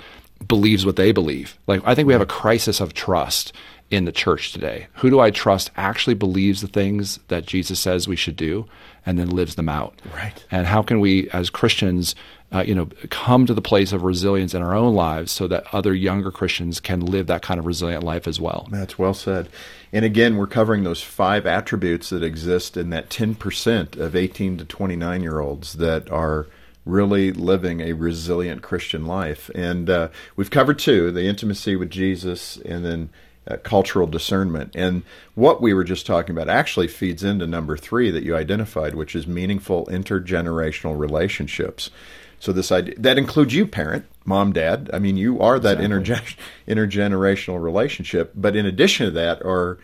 believes 0.48 0.86
what 0.86 0.96
they 0.96 1.12
believe. 1.12 1.58
Like 1.66 1.82
I 1.84 1.94
think 1.94 2.06
we 2.06 2.14
have 2.14 2.22
a 2.22 2.26
crisis 2.26 2.80
of 2.80 2.94
trust 2.94 3.52
in 3.90 4.04
the 4.04 4.12
church 4.12 4.52
today? 4.52 4.88
Who 4.94 5.10
do 5.10 5.20
I 5.20 5.30
trust 5.30 5.70
actually 5.76 6.14
believes 6.14 6.60
the 6.60 6.68
things 6.68 7.18
that 7.28 7.46
Jesus 7.46 7.80
says 7.80 8.08
we 8.08 8.16
should 8.16 8.36
do 8.36 8.66
and 9.04 9.18
then 9.18 9.30
lives 9.30 9.54
them 9.54 9.68
out? 9.68 10.00
Right. 10.14 10.44
And 10.50 10.66
how 10.66 10.82
can 10.82 11.00
we, 11.00 11.30
as 11.30 11.50
Christians, 11.50 12.14
uh, 12.52 12.64
you 12.66 12.74
know, 12.74 12.88
come 13.10 13.46
to 13.46 13.54
the 13.54 13.62
place 13.62 13.92
of 13.92 14.02
resilience 14.02 14.54
in 14.54 14.62
our 14.62 14.74
own 14.74 14.94
lives 14.94 15.32
so 15.32 15.46
that 15.48 15.72
other 15.72 15.94
younger 15.94 16.30
Christians 16.30 16.80
can 16.80 17.00
live 17.00 17.26
that 17.28 17.42
kind 17.42 17.60
of 17.60 17.66
resilient 17.66 18.02
life 18.02 18.26
as 18.26 18.40
well? 18.40 18.68
That's 18.70 18.98
well 18.98 19.14
said. 19.14 19.48
And 19.92 20.04
again, 20.04 20.36
we're 20.36 20.46
covering 20.46 20.84
those 20.84 21.02
five 21.02 21.46
attributes 21.46 22.10
that 22.10 22.22
exist 22.22 22.76
in 22.76 22.90
that 22.90 23.08
10% 23.08 23.96
of 23.96 24.16
18 24.16 24.58
to 24.58 24.64
29 24.64 25.22
year 25.22 25.40
olds 25.40 25.74
that 25.74 26.10
are 26.10 26.46
really 26.84 27.32
living 27.32 27.80
a 27.80 27.92
resilient 27.92 28.62
Christian 28.62 29.06
life. 29.06 29.50
And 29.54 29.90
uh, 29.90 30.08
we've 30.36 30.50
covered 30.50 30.78
two 30.78 31.10
the 31.10 31.26
intimacy 31.26 31.76
with 31.76 31.90
Jesus 31.90 32.56
and 32.58 32.84
then 32.84 33.10
uh, 33.48 33.56
cultural 33.58 34.06
discernment. 34.06 34.74
And 34.74 35.02
what 35.34 35.62
we 35.62 35.72
were 35.72 35.84
just 35.84 36.06
talking 36.06 36.36
about 36.36 36.48
actually 36.48 36.88
feeds 36.88 37.22
into 37.22 37.46
number 37.46 37.76
three 37.76 38.10
that 38.10 38.24
you 38.24 38.36
identified, 38.36 38.94
which 38.94 39.14
is 39.14 39.26
meaningful 39.26 39.86
intergenerational 39.86 40.98
relationships. 40.98 41.90
So 42.38 42.52
this 42.52 42.70
idea 42.70 42.94
that 42.98 43.18
includes 43.18 43.54
you, 43.54 43.66
parent, 43.66 44.04
mom, 44.24 44.52
dad. 44.52 44.90
I 44.92 44.98
mean, 44.98 45.16
you 45.16 45.40
are 45.40 45.58
that 45.58 45.80
exactly. 45.80 46.14
interge- 46.14 46.36
intergenerational 46.68 47.62
relationship. 47.62 48.32
But 48.34 48.56
in 48.56 48.66
addition 48.66 49.06
to 49.06 49.12
that, 49.12 49.42
are 49.42 49.78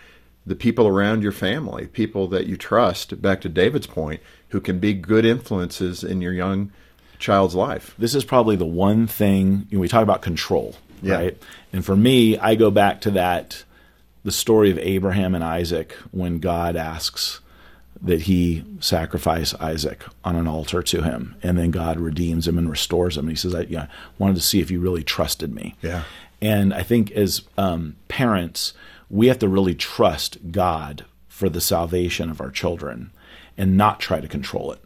the 0.44 0.56
people 0.56 0.88
around 0.88 1.22
your 1.22 1.32
family, 1.32 1.86
people 1.86 2.26
that 2.28 2.46
you 2.46 2.56
trust. 2.56 3.22
Back 3.22 3.40
to 3.42 3.48
David's 3.48 3.86
point, 3.86 4.20
who 4.48 4.60
can 4.60 4.78
be 4.78 4.92
good 4.92 5.24
influences 5.24 6.02
in 6.02 6.20
your 6.20 6.32
young 6.32 6.72
child's 7.18 7.54
life. 7.54 7.94
This 7.96 8.14
is 8.14 8.24
probably 8.24 8.56
the 8.56 8.66
one 8.66 9.06
thing 9.06 9.66
you 9.70 9.78
know, 9.78 9.80
we 9.80 9.88
talk 9.88 10.02
about 10.02 10.22
control 10.22 10.74
yeah. 11.02 11.14
right? 11.14 11.42
And 11.72 11.84
for 11.84 11.96
me, 11.96 12.38
I 12.38 12.54
go 12.54 12.70
back 12.70 13.02
to 13.02 13.10
that 13.12 13.64
the 14.24 14.32
story 14.32 14.70
of 14.70 14.78
Abraham 14.78 15.34
and 15.34 15.42
Isaac 15.42 15.92
when 16.12 16.38
God 16.38 16.76
asks 16.76 17.40
that 18.00 18.22
he 18.22 18.64
sacrifice 18.80 19.54
Isaac 19.54 20.04
on 20.24 20.36
an 20.36 20.48
altar 20.48 20.82
to 20.82 21.02
him, 21.02 21.36
and 21.42 21.58
then 21.58 21.70
God 21.70 22.00
redeems 22.00 22.48
him 22.48 22.58
and 22.58 22.70
restores 22.70 23.16
him. 23.16 23.24
And 23.26 23.30
he 23.30 23.36
says, 23.36 23.54
"I 23.54 23.62
yeah, 23.62 23.86
wanted 24.18 24.36
to 24.36 24.42
see 24.42 24.60
if 24.60 24.70
you 24.70 24.80
really 24.80 25.04
trusted 25.04 25.54
me." 25.54 25.76
Yeah. 25.82 26.02
And 26.40 26.74
I 26.74 26.82
think 26.82 27.12
as 27.12 27.42
um, 27.56 27.96
parents, 28.08 28.74
we 29.08 29.28
have 29.28 29.38
to 29.40 29.48
really 29.48 29.74
trust 29.74 30.38
God 30.50 31.04
for 31.28 31.48
the 31.48 31.60
salvation 31.60 32.30
of 32.30 32.40
our 32.40 32.50
children. 32.50 33.12
and 33.58 33.76
not 33.76 34.00
try 34.00 34.18
to 34.18 34.28
control 34.28 34.72
it. 34.72 34.80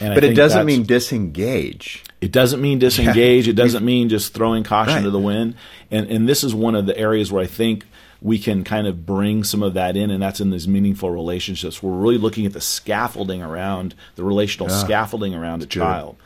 And 0.00 0.14
but 0.14 0.24
it 0.24 0.34
doesn't 0.34 0.66
mean 0.66 0.84
disengage. 0.84 2.04
It 2.20 2.32
doesn't 2.32 2.60
mean 2.60 2.78
disengage. 2.78 3.48
It 3.48 3.54
doesn't 3.54 3.84
mean 3.84 4.08
just 4.08 4.32
throwing 4.32 4.64
caution 4.64 4.96
right. 4.96 5.02
to 5.04 5.10
the 5.10 5.18
wind. 5.18 5.54
And 5.90 6.10
and 6.10 6.28
this 6.28 6.44
is 6.44 6.54
one 6.54 6.74
of 6.74 6.86
the 6.86 6.96
areas 6.96 7.30
where 7.30 7.42
I 7.42 7.46
think 7.46 7.84
we 8.20 8.38
can 8.38 8.62
kind 8.62 8.86
of 8.86 9.04
bring 9.04 9.42
some 9.42 9.62
of 9.62 9.74
that 9.74 9.96
in, 9.96 10.10
and 10.10 10.22
that's 10.22 10.40
in 10.40 10.50
these 10.50 10.68
meaningful 10.68 11.10
relationships. 11.10 11.82
We're 11.82 11.92
really 11.92 12.18
looking 12.18 12.46
at 12.46 12.52
the 12.52 12.60
scaffolding 12.60 13.42
around 13.42 13.94
the 14.14 14.24
relational 14.24 14.68
yeah. 14.68 14.78
scaffolding 14.78 15.34
around 15.34 15.62
a 15.62 15.66
child. 15.66 16.16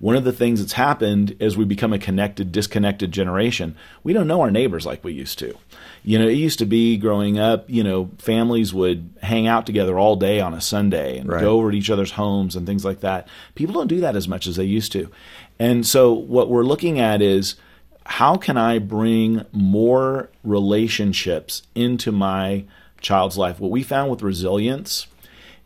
One 0.00 0.14
of 0.14 0.24
the 0.24 0.32
things 0.32 0.60
that's 0.60 0.74
happened 0.74 1.36
as 1.40 1.56
we 1.56 1.64
become 1.64 1.92
a 1.92 1.98
connected, 1.98 2.52
disconnected 2.52 3.10
generation, 3.10 3.76
we 4.04 4.12
don't 4.12 4.28
know 4.28 4.40
our 4.40 4.50
neighbors 4.50 4.86
like 4.86 5.02
we 5.02 5.12
used 5.12 5.38
to. 5.40 5.58
You 6.04 6.18
know, 6.18 6.28
it 6.28 6.34
used 6.34 6.60
to 6.60 6.66
be 6.66 6.96
growing 6.96 7.38
up, 7.38 7.68
you 7.68 7.82
know, 7.82 8.10
families 8.18 8.72
would 8.72 9.10
hang 9.22 9.48
out 9.48 9.66
together 9.66 9.98
all 9.98 10.14
day 10.14 10.40
on 10.40 10.54
a 10.54 10.60
Sunday 10.60 11.18
and 11.18 11.28
right. 11.28 11.40
go 11.40 11.58
over 11.58 11.72
to 11.72 11.76
each 11.76 11.90
other's 11.90 12.12
homes 12.12 12.54
and 12.54 12.66
things 12.66 12.84
like 12.84 13.00
that. 13.00 13.26
People 13.56 13.74
don't 13.74 13.88
do 13.88 14.00
that 14.00 14.14
as 14.14 14.28
much 14.28 14.46
as 14.46 14.56
they 14.56 14.64
used 14.64 14.92
to. 14.92 15.10
And 15.58 15.84
so 15.84 16.12
what 16.12 16.48
we're 16.48 16.62
looking 16.62 17.00
at 17.00 17.20
is 17.20 17.56
how 18.06 18.36
can 18.36 18.56
I 18.56 18.78
bring 18.78 19.44
more 19.52 20.30
relationships 20.44 21.62
into 21.74 22.12
my 22.12 22.64
child's 23.00 23.36
life? 23.36 23.58
What 23.58 23.70
we 23.70 23.82
found 23.82 24.10
with 24.10 24.22
resilience 24.22 25.08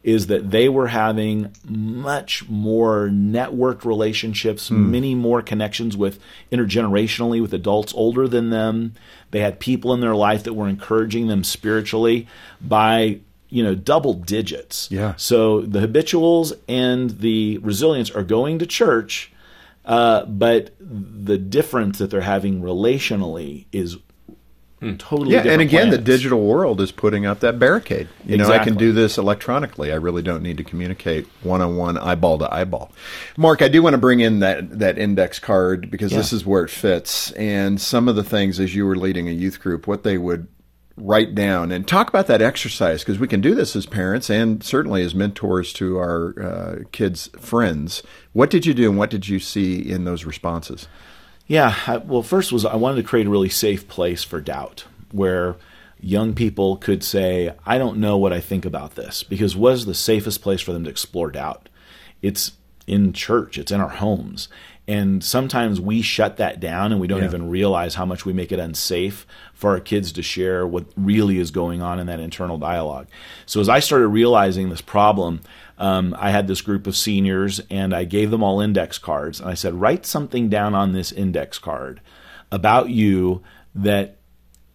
is 0.02 0.26
that 0.26 0.50
they 0.50 0.68
were 0.68 0.88
having 0.88 1.54
much 1.64 2.48
more 2.48 3.08
networked 3.08 3.84
relationships, 3.84 4.68
mm. 4.68 4.76
many 4.76 5.14
more 5.14 5.42
connections 5.42 5.96
with 5.96 6.18
intergenerationally 6.50 7.40
with 7.40 7.54
adults 7.54 7.94
older 7.94 8.26
than 8.26 8.50
them. 8.50 8.94
They 9.30 9.40
had 9.40 9.60
people 9.60 9.92
in 9.94 10.00
their 10.00 10.16
life 10.16 10.42
that 10.44 10.54
were 10.54 10.68
encouraging 10.68 11.28
them 11.28 11.44
spiritually 11.44 12.26
by 12.60 13.20
you 13.48 13.62
know 13.62 13.74
double 13.74 14.14
digits. 14.14 14.88
Yeah. 14.90 15.14
So 15.16 15.60
the 15.60 15.80
habituals 15.80 16.52
and 16.68 17.10
the 17.20 17.58
resilience 17.58 18.10
are 18.10 18.24
going 18.24 18.58
to 18.58 18.66
church, 18.66 19.30
uh, 19.84 20.24
but 20.24 20.74
the 20.80 21.38
difference 21.38 21.98
that 21.98 22.10
they're 22.10 22.22
having 22.22 22.60
relationally 22.60 23.66
is 23.72 23.98
Hmm. 24.82 24.96
Totally. 24.96 25.34
Yeah, 25.34 25.44
and 25.46 25.62
again, 25.62 25.90
the 25.90 25.98
digital 25.98 26.44
world 26.44 26.80
is 26.80 26.90
putting 26.90 27.24
up 27.24 27.38
that 27.38 27.56
barricade. 27.56 28.08
You 28.24 28.34
exactly. 28.34 28.56
know, 28.56 28.60
I 28.60 28.64
can 28.64 28.74
do 28.74 28.92
this 28.92 29.16
electronically. 29.16 29.92
I 29.92 29.94
really 29.94 30.22
don't 30.22 30.42
need 30.42 30.56
to 30.56 30.64
communicate 30.64 31.28
one 31.44 31.60
on 31.60 31.76
one, 31.76 31.96
eyeball 31.96 32.38
to 32.38 32.52
eyeball. 32.52 32.90
Mark, 33.36 33.62
I 33.62 33.68
do 33.68 33.80
want 33.80 33.94
to 33.94 33.98
bring 33.98 34.18
in 34.18 34.40
that 34.40 34.80
that 34.80 34.98
index 34.98 35.38
card 35.38 35.88
because 35.88 36.10
yeah. 36.10 36.18
this 36.18 36.32
is 36.32 36.44
where 36.44 36.64
it 36.64 36.70
fits. 36.70 37.30
And 37.32 37.80
some 37.80 38.08
of 38.08 38.16
the 38.16 38.24
things, 38.24 38.58
as 38.58 38.74
you 38.74 38.84
were 38.84 38.96
leading 38.96 39.28
a 39.28 39.32
youth 39.32 39.60
group, 39.60 39.86
what 39.86 40.02
they 40.02 40.18
would 40.18 40.48
write 40.96 41.36
down 41.36 41.70
and 41.70 41.86
talk 41.86 42.08
about 42.08 42.26
that 42.26 42.42
exercise 42.42 43.02
because 43.02 43.20
we 43.20 43.28
can 43.28 43.40
do 43.40 43.54
this 43.54 43.76
as 43.76 43.86
parents 43.86 44.28
and 44.28 44.64
certainly 44.64 45.02
as 45.04 45.14
mentors 45.14 45.72
to 45.74 45.96
our 45.96 46.42
uh, 46.42 46.76
kids' 46.90 47.30
friends. 47.38 48.02
What 48.32 48.50
did 48.50 48.66
you 48.66 48.74
do, 48.74 48.90
and 48.90 48.98
what 48.98 49.10
did 49.10 49.28
you 49.28 49.38
see 49.38 49.78
in 49.78 50.02
those 50.04 50.24
responses? 50.24 50.88
Yeah, 51.52 51.76
I, 51.86 51.98
well, 51.98 52.22
first 52.22 52.50
was 52.50 52.64
I 52.64 52.76
wanted 52.76 53.02
to 53.02 53.06
create 53.06 53.26
a 53.26 53.30
really 53.30 53.50
safe 53.50 53.86
place 53.86 54.24
for 54.24 54.40
doubt 54.40 54.86
where 55.10 55.56
young 56.00 56.32
people 56.34 56.78
could 56.78 57.04
say, 57.04 57.52
I 57.66 57.76
don't 57.76 57.98
know 57.98 58.16
what 58.16 58.32
I 58.32 58.40
think 58.40 58.64
about 58.64 58.94
this, 58.94 59.22
because 59.22 59.54
was 59.54 59.84
the 59.84 59.92
safest 59.92 60.40
place 60.40 60.62
for 60.62 60.72
them 60.72 60.84
to 60.84 60.88
explore 60.88 61.30
doubt? 61.30 61.68
It's 62.22 62.52
in 62.86 63.12
church, 63.12 63.58
it's 63.58 63.70
in 63.70 63.82
our 63.82 63.90
homes. 63.90 64.48
And 64.88 65.22
sometimes 65.22 65.80
we 65.80 66.02
shut 66.02 66.38
that 66.38 66.58
down 66.58 66.90
and 66.90 67.00
we 67.00 67.06
don't 67.06 67.20
yeah. 67.20 67.28
even 67.28 67.48
realize 67.48 67.94
how 67.94 68.04
much 68.04 68.24
we 68.26 68.32
make 68.32 68.50
it 68.50 68.58
unsafe 68.58 69.26
for 69.54 69.70
our 69.70 69.80
kids 69.80 70.12
to 70.12 70.22
share 70.22 70.66
what 70.66 70.86
really 70.96 71.38
is 71.38 71.52
going 71.52 71.80
on 71.80 72.00
in 72.00 72.08
that 72.08 72.18
internal 72.18 72.58
dialogue. 72.58 73.06
So 73.46 73.60
as 73.60 73.68
I 73.68 73.78
started 73.78 74.08
realizing 74.08 74.70
this 74.70 74.80
problem, 74.80 75.40
um, 75.78 76.16
I 76.18 76.30
had 76.30 76.48
this 76.48 76.60
group 76.60 76.88
of 76.88 76.96
seniors 76.96 77.60
and 77.70 77.94
I 77.94 78.04
gave 78.04 78.32
them 78.32 78.42
all 78.42 78.60
index 78.60 78.98
cards. 78.98 79.40
And 79.40 79.48
I 79.48 79.54
said, 79.54 79.74
write 79.74 80.04
something 80.04 80.48
down 80.48 80.74
on 80.74 80.92
this 80.92 81.12
index 81.12 81.60
card 81.60 82.00
about 82.50 82.90
you 82.90 83.42
that 83.76 84.18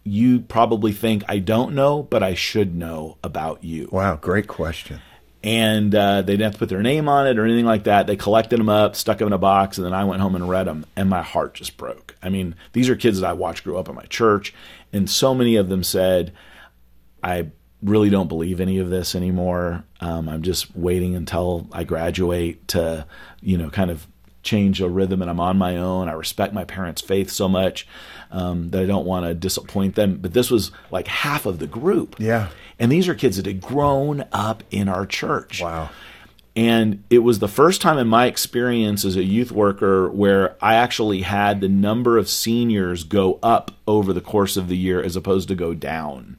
you 0.04 0.40
probably 0.40 0.92
think 0.92 1.22
I 1.28 1.38
don't 1.38 1.74
know, 1.74 2.02
but 2.02 2.22
I 2.22 2.32
should 2.32 2.74
know 2.74 3.18
about 3.22 3.62
you. 3.62 3.88
Wow, 3.92 4.16
great 4.16 4.48
question. 4.48 5.00
And 5.44 5.94
uh, 5.94 6.22
they 6.22 6.32
didn't 6.32 6.44
have 6.44 6.52
to 6.54 6.58
put 6.58 6.68
their 6.68 6.82
name 6.82 7.08
on 7.08 7.28
it 7.28 7.38
or 7.38 7.44
anything 7.44 7.64
like 7.64 7.84
that. 7.84 8.08
They 8.08 8.16
collected 8.16 8.58
them 8.58 8.68
up, 8.68 8.96
stuck 8.96 9.18
them 9.18 9.28
in 9.28 9.32
a 9.32 9.38
box, 9.38 9.78
and 9.78 9.86
then 9.86 9.94
I 9.94 10.04
went 10.04 10.20
home 10.20 10.34
and 10.34 10.48
read 10.48 10.66
them, 10.66 10.84
and 10.96 11.08
my 11.08 11.22
heart 11.22 11.54
just 11.54 11.76
broke. 11.76 12.16
I 12.20 12.28
mean, 12.28 12.56
these 12.72 12.88
are 12.88 12.96
kids 12.96 13.20
that 13.20 13.28
I 13.28 13.34
watched 13.34 13.62
grow 13.62 13.76
up 13.78 13.88
in 13.88 13.94
my 13.94 14.06
church, 14.06 14.52
and 14.92 15.08
so 15.08 15.34
many 15.34 15.54
of 15.54 15.68
them 15.68 15.84
said, 15.84 16.32
I 17.22 17.50
really 17.82 18.10
don't 18.10 18.28
believe 18.28 18.60
any 18.60 18.78
of 18.78 18.90
this 18.90 19.14
anymore. 19.14 19.84
Um, 20.00 20.28
I'm 20.28 20.42
just 20.42 20.74
waiting 20.76 21.14
until 21.14 21.68
I 21.72 21.84
graduate 21.84 22.66
to, 22.68 23.06
you 23.40 23.56
know, 23.58 23.70
kind 23.70 23.90
of 23.90 24.06
change 24.48 24.80
a 24.80 24.88
rhythm 24.88 25.20
and 25.20 25.30
I'm 25.30 25.40
on 25.40 25.58
my 25.58 25.76
own. 25.76 26.08
I 26.08 26.12
respect 26.12 26.54
my 26.54 26.64
parents' 26.64 27.02
faith 27.02 27.30
so 27.30 27.48
much 27.48 27.86
um, 28.30 28.70
that 28.70 28.82
I 28.82 28.86
don't 28.86 29.06
want 29.06 29.26
to 29.26 29.34
disappoint 29.34 29.94
them. 29.94 30.18
But 30.20 30.32
this 30.32 30.50
was 30.50 30.72
like 30.90 31.06
half 31.06 31.46
of 31.46 31.58
the 31.58 31.66
group. 31.66 32.16
Yeah. 32.18 32.48
And 32.78 32.90
these 32.90 33.08
are 33.08 33.14
kids 33.14 33.36
that 33.36 33.46
had 33.46 33.60
grown 33.60 34.24
up 34.32 34.62
in 34.70 34.88
our 34.88 35.04
church. 35.06 35.62
Wow. 35.62 35.90
And 36.56 37.04
it 37.08 37.20
was 37.20 37.38
the 37.38 37.46
first 37.46 37.80
time 37.80 37.98
in 37.98 38.08
my 38.08 38.26
experience 38.26 39.04
as 39.04 39.14
a 39.14 39.22
youth 39.22 39.52
worker 39.52 40.10
where 40.10 40.56
I 40.60 40.74
actually 40.74 41.22
had 41.22 41.60
the 41.60 41.68
number 41.68 42.18
of 42.18 42.28
seniors 42.28 43.04
go 43.04 43.38
up 43.42 43.70
over 43.86 44.12
the 44.12 44.20
course 44.20 44.56
of 44.56 44.68
the 44.68 44.76
year 44.76 45.00
as 45.00 45.14
opposed 45.14 45.46
to 45.48 45.54
go 45.54 45.72
down 45.72 46.38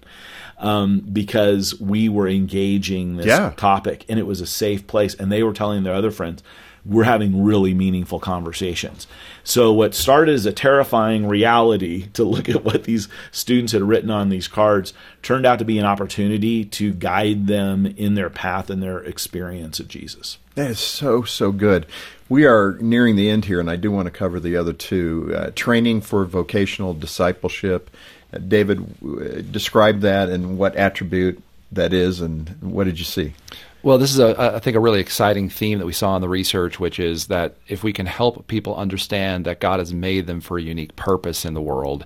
um, 0.58 1.08
because 1.14 1.80
we 1.80 2.10
were 2.10 2.28
engaging 2.28 3.16
this 3.16 3.28
yeah. 3.28 3.54
topic 3.56 4.06
and 4.10 4.20
it 4.20 4.28
was 4.28 4.42
a 4.42 4.46
safe 4.46 4.88
place. 4.88 5.14
And 5.14 5.32
they 5.32 5.42
were 5.42 5.54
telling 5.54 5.84
their 5.84 5.94
other 5.94 6.12
friends, 6.12 6.44
we're 6.90 7.04
having 7.04 7.44
really 7.44 7.74
meaningful 7.74 8.20
conversations. 8.20 9.08
So, 9.44 9.72
what 9.72 9.96
started 9.96 10.34
as 10.34 10.46
a 10.46 10.52
terrifying 10.52 11.28
reality 11.28 12.08
to 12.14 12.24
look 12.24 12.50
at 12.50 12.64
what 12.64 12.84
these 12.84 13.08
students 13.32 13.74
had 13.74 13.82
written 13.82 14.10
on 14.10 14.30
these 14.30 14.48
cards 14.48 14.94
turned 15.22 15.46
out 15.46 15.60
to 15.60 15.66
be 15.66 15.80
an 15.80 15.86
opportunity 15.86 16.66
to 16.66 16.94
guide 16.94 17.48
them 17.48 17.86
in 17.86 18.16
their 18.16 18.30
path 18.30 18.70
and 18.70 18.82
their 18.82 19.00
experience 19.00 19.80
of 19.80 19.88
Jesus. 19.88 20.38
That 20.56 20.72
is 20.72 20.80
so, 20.80 21.24
so 21.24 21.52
good. 21.52 21.86
We 22.28 22.46
are 22.46 22.78
nearing 22.80 23.16
the 23.16 23.30
end 23.30 23.46
here, 23.46 23.60
and 23.60 23.70
I 23.70 23.76
do 23.76 23.92
want 23.92 24.06
to 24.06 24.12
cover 24.12 24.40
the 24.40 24.58
other 24.58 24.74
two 24.74 25.34
uh, 25.36 25.52
training 25.56 26.02
for 26.02 26.26
vocational 26.26 26.94
discipleship 26.94 27.90
David, 28.48 29.52
describe 29.52 30.02
that 30.02 30.30
and 30.30 30.58
what 30.58 30.76
attribute 30.76 31.42
that 31.72 31.94
is, 31.94 32.22
and 32.22 32.50
what 32.62 32.84
did 32.84 33.00
you 33.00 33.06
see? 33.06 33.34
Well, 33.82 33.98
this 33.98 34.12
is, 34.12 34.20
a, 34.20 34.56
I 34.56 34.60
think, 34.60 34.76
a 34.76 34.80
really 34.80 35.00
exciting 35.00 35.50
theme 35.50 35.80
that 35.80 35.86
we 35.86 35.94
saw 35.94 36.16
in 36.18 36.22
the 36.22 36.28
research, 36.28 36.82
which 36.82 37.00
is 37.00 37.28
that 37.28 37.56
if 37.70 37.82
we 37.82 37.94
can 37.94 38.06
help 38.06 38.48
people 38.48 38.76
understand 38.76 39.46
that 39.46 39.62
God 39.62 39.80
has 39.80 39.94
made 39.94 40.28
them 40.28 40.42
for 40.42 40.58
a 40.58 40.62
unique 40.62 40.98
purpose 40.98 41.46
in 41.46 41.54
the 41.54 41.62
world, 41.62 42.06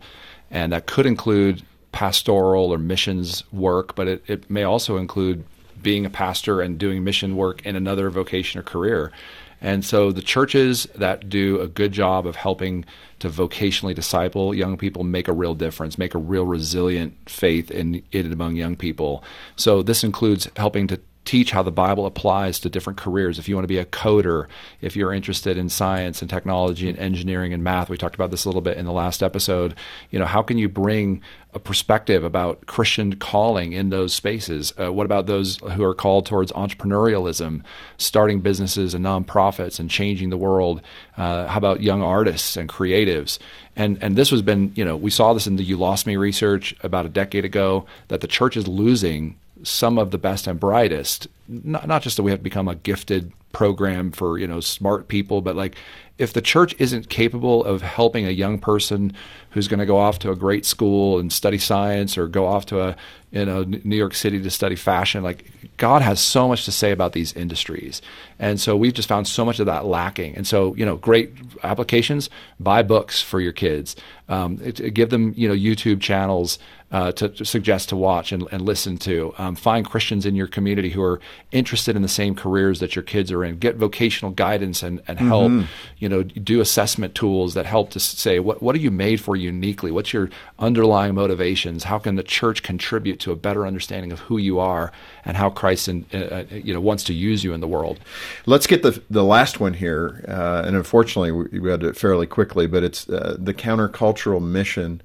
and 0.52 0.72
that 0.72 0.86
could 0.86 1.08
include 1.08 1.64
pastoral 1.92 2.72
or 2.72 2.78
missions 2.78 3.44
work, 3.52 3.96
but 3.96 4.08
it, 4.08 4.24
it 4.28 4.50
may 4.52 4.64
also 4.64 4.98
include 4.98 5.44
being 5.82 6.06
a 6.06 6.12
pastor 6.12 6.62
and 6.62 6.78
doing 6.78 7.04
mission 7.04 7.36
work 7.36 7.66
in 7.66 7.76
another 7.76 8.12
vocation 8.12 8.60
or 8.60 8.64
career. 8.64 9.12
And 9.60 9.84
so 9.84 10.12
the 10.12 10.22
churches 10.22 10.88
that 10.96 11.30
do 11.30 11.60
a 11.60 11.68
good 11.68 11.92
job 11.92 12.28
of 12.28 12.36
helping 12.36 12.86
to 13.20 13.30
vocationally 13.30 13.96
disciple 13.96 14.54
young 14.54 14.78
people 14.78 15.04
make 15.04 15.28
a 15.28 15.34
real 15.34 15.56
difference, 15.56 15.98
make 15.98 16.14
a 16.14 16.20
real 16.20 16.46
resilient 16.46 17.18
faith 17.28 17.72
in 17.72 18.04
it 18.12 18.32
among 18.32 18.58
young 18.58 18.76
people. 18.76 19.24
So 19.56 19.82
this 19.82 20.04
includes 20.04 20.50
helping 20.56 20.88
to 20.88 21.00
teach 21.26 21.52
how 21.52 21.64
the 21.64 21.72
Bible 21.72 22.06
applies 22.06 22.60
to 22.60 22.70
different 22.70 22.98
careers. 22.98 23.40
If 23.40 23.48
you 23.48 23.56
want 23.56 23.64
to 23.64 23.70
be 23.70 23.78
a 23.78 23.86
coder, 23.86 24.48
if 24.82 24.96
you're 24.96 25.14
interested 25.14 25.58
in 25.58 25.70
science 25.70 26.22
and 26.22 26.30
technology 26.30 26.90
and 26.90 26.98
engineering 27.00 27.54
and 27.54 27.64
math, 27.64 27.90
we 27.90 27.98
talked 27.98 28.16
about 28.16 28.32
this 28.32 28.46
a 28.46 28.50
little 28.50 28.62
bit 28.62 28.78
in 28.78 28.86
the 28.86 28.92
last 28.92 29.24
episode. 29.24 29.76
You 30.10 30.20
know, 30.20 30.26
how 30.26 30.42
can 30.42 30.58
you 30.58 30.68
bring 30.68 31.22
a 31.54 31.60
perspective 31.60 32.24
about 32.24 32.66
Christian 32.66 33.16
calling 33.16 33.74
in 33.74 33.90
those 33.90 34.14
spaces? 34.14 34.74
Uh, 34.80 34.92
what 34.92 35.06
about 35.06 35.28
those 35.28 35.58
who 35.58 35.84
are 35.84 35.94
called 35.94 36.26
towards 36.26 36.52
entrepreneurialism, 36.52 37.64
starting 37.98 38.42
businesses 38.42 38.94
and 38.94 39.06
nonprofits 39.06 39.80
and 39.80 39.90
changing 39.90 40.30
the 40.30 40.38
world? 40.38 40.82
Uh, 41.16 41.48
how 41.48 41.58
about 41.58 41.82
young 41.82 42.02
artists 42.02 42.58
and 42.58 42.68
creatives? 42.68 43.40
And 43.76 43.98
and 44.02 44.16
this 44.16 44.32
has 44.32 44.42
been, 44.42 44.72
you 44.76 44.84
know, 44.84 44.98
we 44.98 45.10
saw 45.10 45.34
this 45.34 45.48
in 45.48 45.56
the 45.56 45.64
You 45.64 45.78
Lost 45.78 46.06
Me 46.06 46.16
research 46.16 46.76
about 46.84 47.06
a 47.06 47.10
decade 47.10 47.46
ago 47.46 47.86
that 48.10 48.22
the 48.22 48.28
church 48.28 48.58
is 48.58 48.68
losing 48.68 49.38
some 49.64 49.98
of 49.98 50.12
the 50.12 50.18
best 50.18 50.48
and 50.48 50.60
brightest. 50.60 51.28
Not, 51.48 51.88
not 51.88 52.02
just 52.02 52.18
that 52.18 52.24
we 52.24 52.32
have 52.32 52.44
become 52.44 52.68
a 52.68 52.76
gifted 52.76 53.32
program 53.52 54.12
for 54.12 54.38
you 54.38 54.48
know 54.48 54.60
smart 54.60 55.08
people, 55.08 55.42
but 55.42 55.56
like 55.56 55.76
if 56.18 56.34
the 56.34 56.42
church 56.42 56.76
isn't 56.80 57.10
capable 57.10 57.64
of 57.64 57.82
helping 57.82 58.26
a 58.28 58.32
young 58.32 58.60
person 58.60 59.14
who's 59.52 59.68
going 59.68 59.80
to 59.80 59.86
go 59.86 59.98
off 59.98 60.20
to 60.20 60.32
a 60.32 60.36
great 60.36 60.66
school 60.66 61.20
and 61.20 61.34
study 61.34 61.58
science 61.58 62.18
or 62.18 62.28
go 62.28 62.46
off 62.46 62.66
to 62.68 62.82
a 62.82 62.96
you 63.32 63.46
know 63.46 63.64
New 63.64 63.96
York 63.96 64.14
City 64.14 64.42
to 64.42 64.50
study 64.50 64.76
fashion, 64.76 65.24
like 65.24 65.46
God 65.78 66.02
has 66.02 66.20
so 66.20 66.48
much 66.48 66.66
to 66.66 66.72
say 66.72 66.92
about 66.92 67.14
these 67.14 67.34
industries, 67.34 68.02
and 68.38 68.60
so 68.60 68.76
we've 68.76 68.94
just 68.94 69.08
found 69.08 69.28
so 69.28 69.44
much 69.44 69.60
of 69.60 69.66
that 69.66 69.86
lacking. 69.86 70.36
And 70.36 70.46
so 70.46 70.76
you 70.76 70.86
know, 70.86 70.98
great 70.98 71.32
applications. 71.64 72.30
Buy 72.60 72.84
books 72.84 73.22
for 73.22 73.40
your 73.40 73.54
kids. 73.54 73.96
Um, 74.30 74.60
it, 74.64 74.80
it 74.80 74.92
give 74.92 75.10
them 75.10 75.34
you 75.36 75.48
know 75.48 75.56
YouTube 75.56 76.02
channels 76.02 76.60
uh, 76.94 77.12
to, 77.12 77.28
to, 77.28 77.44
suggest 77.44 77.90
to 77.90 77.96
watch 77.96 78.32
and, 78.32 78.48
and 78.52 78.62
listen 78.62 78.98
to. 78.98 79.34
Um, 79.40 79.56
find 79.56 79.84
Christians 79.84 80.28
in 80.28 80.36
your 80.36 80.46
community 80.46 80.92
who 80.92 81.02
are 81.02 81.20
interested 81.52 81.96
in 81.96 82.04
the 82.04 82.08
same 82.08 82.36
careers 82.36 82.80
that 82.82 82.96
your 82.96 83.02
kids 83.02 83.32
are 83.32 83.44
in. 83.44 83.58
Get 83.58 83.78
vocational 83.78 84.32
guidance 84.32 84.84
and, 84.84 85.02
and 85.08 85.18
help. 85.18 85.52
Mm-hmm. 85.52 85.66
You 85.98 86.08
know, 86.08 86.22
do 86.22 86.62
assessment 86.62 87.16
tools 87.16 87.56
that 87.56 87.66
help 87.66 87.90
to 87.92 88.00
say 88.00 88.40
what 88.40 88.62
what 88.62 88.76
are 88.76 88.80
you 88.80 88.92
made 88.92 89.20
for 89.20 89.36
uniquely. 89.36 89.90
What's 89.90 90.14
your 90.14 90.30
underlying 90.60 91.16
motivations? 91.16 91.84
How 91.84 91.98
can 91.98 92.16
the 92.16 92.24
church 92.24 92.62
contribute 92.62 93.20
to 93.22 93.32
a 93.32 93.36
better 93.36 93.66
understanding 93.66 94.12
of 94.12 94.20
who 94.20 94.38
you 94.38 94.60
are 94.60 94.92
and 95.26 95.36
how 95.36 95.50
Christ 95.50 95.88
in, 95.88 96.06
uh, 96.14 96.18
uh 96.18 96.44
you 96.52 96.76
know 96.76 96.82
wants 96.82 97.04
to 97.06 97.14
use 97.14 97.44
you 97.44 97.54
in 97.54 97.60
the 97.60 97.68
world? 97.68 98.00
Let's 98.46 98.68
get 98.68 98.84
the 98.84 99.02
the 99.10 99.24
last 99.24 99.60
one 99.60 99.74
here, 99.74 100.24
uh, 100.28 100.62
and 100.68 100.76
unfortunately 100.76 101.32
we, 101.32 101.60
we 101.60 101.70
got 101.70 101.82
it 101.82 101.98
fairly 101.98 102.28
quickly, 102.28 102.68
but 102.68 102.84
it's 102.84 103.10
uh, 103.10 103.36
the 103.40 103.54
countercultural 103.54 104.44
mission 104.44 105.02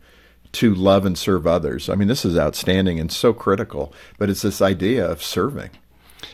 to 0.59 0.75
love 0.75 1.07
and 1.07 1.17
serve 1.17 1.47
others. 1.47 1.89
I 1.89 1.95
mean, 1.95 2.09
this 2.09 2.25
is 2.25 2.37
outstanding 2.37 2.99
and 2.99 3.13
so 3.13 3.33
critical, 3.33 3.93
but 4.19 4.29
it's 4.29 4.43
this 4.43 4.61
idea 4.61 5.09
of 5.09 5.23
serving. 5.23 5.71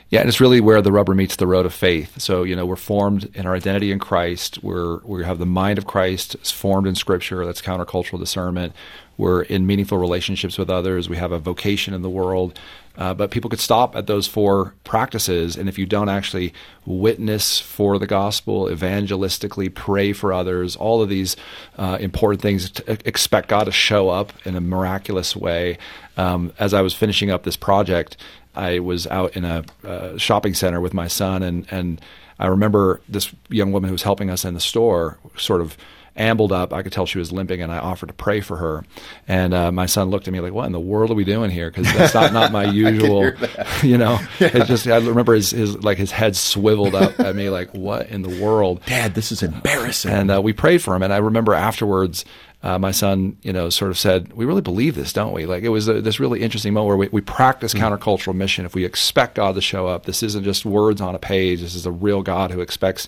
Yeah, 0.08 0.20
and 0.20 0.28
it's 0.30 0.40
really 0.40 0.60
where 0.60 0.80
the 0.80 0.92
rubber 0.92 1.14
meets 1.14 1.36
the 1.36 1.46
road 1.46 1.66
of 1.66 1.74
faith. 1.74 2.18
So, 2.20 2.42
you 2.42 2.56
know, 2.56 2.64
we're 2.64 2.76
formed 2.76 3.30
in 3.34 3.46
our 3.46 3.54
identity 3.54 3.92
in 3.92 3.98
Christ. 3.98 4.62
We're 4.62 4.98
we 5.04 5.24
have 5.24 5.38
the 5.38 5.44
mind 5.44 5.76
of 5.76 5.86
Christ. 5.86 6.36
It's 6.36 6.50
formed 6.50 6.86
in 6.86 6.94
Scripture. 6.94 7.44
That's 7.44 7.60
countercultural 7.60 8.18
discernment. 8.18 8.72
We're 9.18 9.42
in 9.42 9.66
meaningful 9.66 9.98
relationships 9.98 10.56
with 10.56 10.70
others. 10.70 11.08
We 11.08 11.18
have 11.18 11.32
a 11.32 11.38
vocation 11.38 11.92
in 11.92 12.00
the 12.00 12.08
world. 12.08 12.58
Uh, 12.96 13.12
but 13.12 13.30
people 13.30 13.50
could 13.50 13.60
stop 13.60 13.96
at 13.96 14.06
those 14.06 14.26
four 14.26 14.74
practices, 14.84 15.56
and 15.56 15.68
if 15.68 15.78
you 15.78 15.86
don't 15.86 16.08
actually 16.08 16.52
witness 16.86 17.58
for 17.58 17.98
the 17.98 18.06
gospel, 18.06 18.66
evangelistically 18.66 19.72
pray 19.74 20.12
for 20.12 20.32
others, 20.32 20.76
all 20.76 21.02
of 21.02 21.08
these 21.08 21.36
uh, 21.76 21.98
important 22.00 22.40
things, 22.40 22.70
expect 22.86 23.48
God 23.48 23.64
to 23.64 23.72
show 23.72 24.10
up 24.10 24.32
in 24.44 24.54
a 24.54 24.60
miraculous 24.60 25.34
way. 25.34 25.76
Um, 26.16 26.52
as 26.58 26.72
I 26.72 26.82
was 26.82 26.94
finishing 26.94 27.30
up 27.30 27.42
this 27.42 27.56
project, 27.56 28.16
I 28.54 28.78
was 28.78 29.08
out 29.08 29.36
in 29.36 29.44
a 29.44 29.64
uh, 29.84 30.16
shopping 30.16 30.54
center 30.54 30.80
with 30.80 30.94
my 30.94 31.08
son, 31.08 31.42
and 31.42 31.66
and 31.72 32.00
I 32.38 32.46
remember 32.46 33.00
this 33.08 33.32
young 33.48 33.72
woman 33.72 33.88
who 33.88 33.94
was 33.94 34.02
helping 34.02 34.30
us 34.30 34.44
in 34.44 34.54
the 34.54 34.60
store, 34.60 35.18
sort 35.36 35.60
of 35.60 35.76
ambled 36.16 36.52
up. 36.52 36.72
I 36.72 36.82
could 36.82 36.92
tell 36.92 37.06
she 37.06 37.18
was 37.18 37.32
limping, 37.32 37.62
and 37.62 37.72
I 37.72 37.78
offered 37.78 38.06
to 38.06 38.12
pray 38.12 38.40
for 38.40 38.56
her. 38.56 38.84
And 39.26 39.52
uh, 39.54 39.72
my 39.72 39.86
son 39.86 40.10
looked 40.10 40.28
at 40.28 40.32
me 40.32 40.40
like, 40.40 40.52
"What 40.52 40.66
in 40.66 40.72
the 40.72 40.80
world 40.80 41.10
are 41.10 41.14
we 41.14 41.24
doing 41.24 41.50
here?" 41.50 41.70
Because 41.70 41.92
that's 41.92 42.14
not, 42.14 42.32
not 42.32 42.52
my 42.52 42.64
usual, 42.70 43.32
you 43.82 43.98
know. 43.98 44.18
Yeah. 44.38 44.50
It's 44.54 44.68
just 44.68 44.86
I 44.86 44.96
remember 44.96 45.34
his, 45.34 45.50
his 45.50 45.82
like 45.82 45.98
his 45.98 46.10
head 46.10 46.36
swiveled 46.36 46.94
up 46.94 47.18
at 47.20 47.34
me 47.34 47.50
like, 47.50 47.72
"What 47.74 48.08
in 48.08 48.22
the 48.22 48.42
world, 48.42 48.80
Dad? 48.86 49.14
This 49.14 49.32
is 49.32 49.42
embarrassing." 49.42 50.10
And 50.10 50.30
uh, 50.30 50.42
we 50.42 50.52
prayed 50.52 50.82
for 50.82 50.94
him, 50.94 51.02
and 51.02 51.12
I 51.12 51.18
remember 51.18 51.54
afterwards 51.54 52.24
uh, 52.64 52.78
my 52.78 52.92
son, 52.92 53.36
you 53.42 53.52
know, 53.52 53.68
sort 53.68 53.90
of 53.90 53.98
said, 53.98 54.32
"We 54.32 54.46
really 54.46 54.62
believe 54.62 54.94
this, 54.94 55.12
don't 55.12 55.34
we?" 55.34 55.44
Like 55.44 55.64
it 55.64 55.68
was 55.68 55.86
a, 55.86 56.00
this 56.00 56.18
really 56.18 56.40
interesting 56.40 56.72
moment 56.72 56.88
where 56.88 56.96
we, 56.96 57.08
we 57.08 57.20
practice 57.20 57.74
mm-hmm. 57.74 57.84
countercultural 57.84 58.34
mission. 58.34 58.64
If 58.64 58.74
we 58.74 58.86
expect 58.86 59.34
God 59.34 59.54
to 59.56 59.60
show 59.60 59.86
up, 59.86 60.06
this 60.06 60.22
isn't 60.22 60.44
just 60.44 60.64
words 60.64 61.02
on 61.02 61.14
a 61.14 61.18
page. 61.18 61.60
This 61.60 61.74
is 61.74 61.84
a 61.84 61.92
real 61.92 62.22
God 62.22 62.50
who 62.50 62.62
expects, 62.62 63.06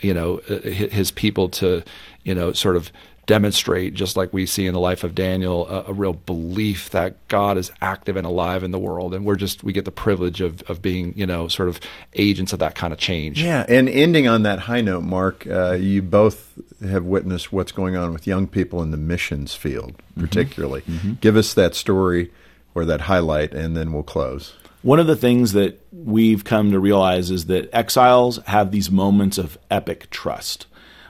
you 0.00 0.14
know, 0.14 0.40
uh, 0.48 0.60
his 0.60 1.10
people 1.10 1.50
to, 1.50 1.82
you 2.28 2.34
know, 2.34 2.52
sort 2.52 2.76
of 2.76 2.92
demonstrate, 3.24 3.94
just 3.94 4.18
like 4.18 4.34
we 4.34 4.44
see 4.44 4.66
in 4.66 4.74
the 4.74 4.80
life 4.80 5.02
of 5.02 5.14
Daniel, 5.14 5.66
a, 5.66 5.84
a, 5.88 5.92
real 5.94 6.12
belief 6.12 6.90
that 6.90 7.26
God 7.28 7.56
is 7.56 7.72
active 7.80 8.16
and 8.16 8.26
alive 8.26 8.62
in 8.62 8.70
the 8.70 8.78
world, 8.78 9.14
and 9.14 9.24
we're 9.24 9.36
just 9.36 9.64
we 9.64 9.72
get 9.72 9.86
the 9.86 9.90
privilege 9.90 10.42
of 10.42 10.62
of 10.68 10.82
being 10.82 11.14
you 11.16 11.24
know 11.24 11.48
sort 11.48 11.70
of 11.70 11.80
agents 12.16 12.52
of 12.52 12.58
that 12.58 12.74
kind 12.74 12.92
of 12.92 12.98
change. 12.98 13.42
Yeah, 13.42 13.64
and 13.66 13.88
ending 13.88 14.28
on 14.28 14.42
that 14.42 14.58
high 14.58 14.82
note, 14.82 15.04
Mark, 15.04 15.46
uh, 15.46 15.72
you 15.72 16.02
both 16.02 16.52
have 16.82 17.04
witnessed 17.04 17.50
what's 17.50 17.72
going 17.72 17.96
on 17.96 18.12
with 18.12 18.26
young 18.26 18.46
people 18.46 18.82
in 18.82 18.90
the 18.90 18.98
missions 18.98 19.54
field, 19.54 19.94
mm-hmm. 19.96 20.20
particularly. 20.20 20.82
Mm-hmm. 20.82 21.14
Give 21.22 21.36
us 21.36 21.54
that 21.54 21.74
story 21.74 22.30
or 22.74 22.84
that 22.84 23.00
highlight, 23.00 23.54
and 23.54 23.74
then 23.74 23.94
we'll 23.94 24.02
close. 24.02 24.52
One 24.82 25.00
of 25.00 25.06
the 25.06 25.16
things 25.16 25.54
that 25.54 25.82
we've 25.92 26.44
come 26.44 26.72
to 26.72 26.78
realize 26.78 27.30
is 27.30 27.46
that 27.46 27.74
exiles 27.74 28.38
have 28.46 28.70
these 28.70 28.90
moments 28.90 29.38
of 29.38 29.56
epic 29.70 30.10
trust 30.10 30.66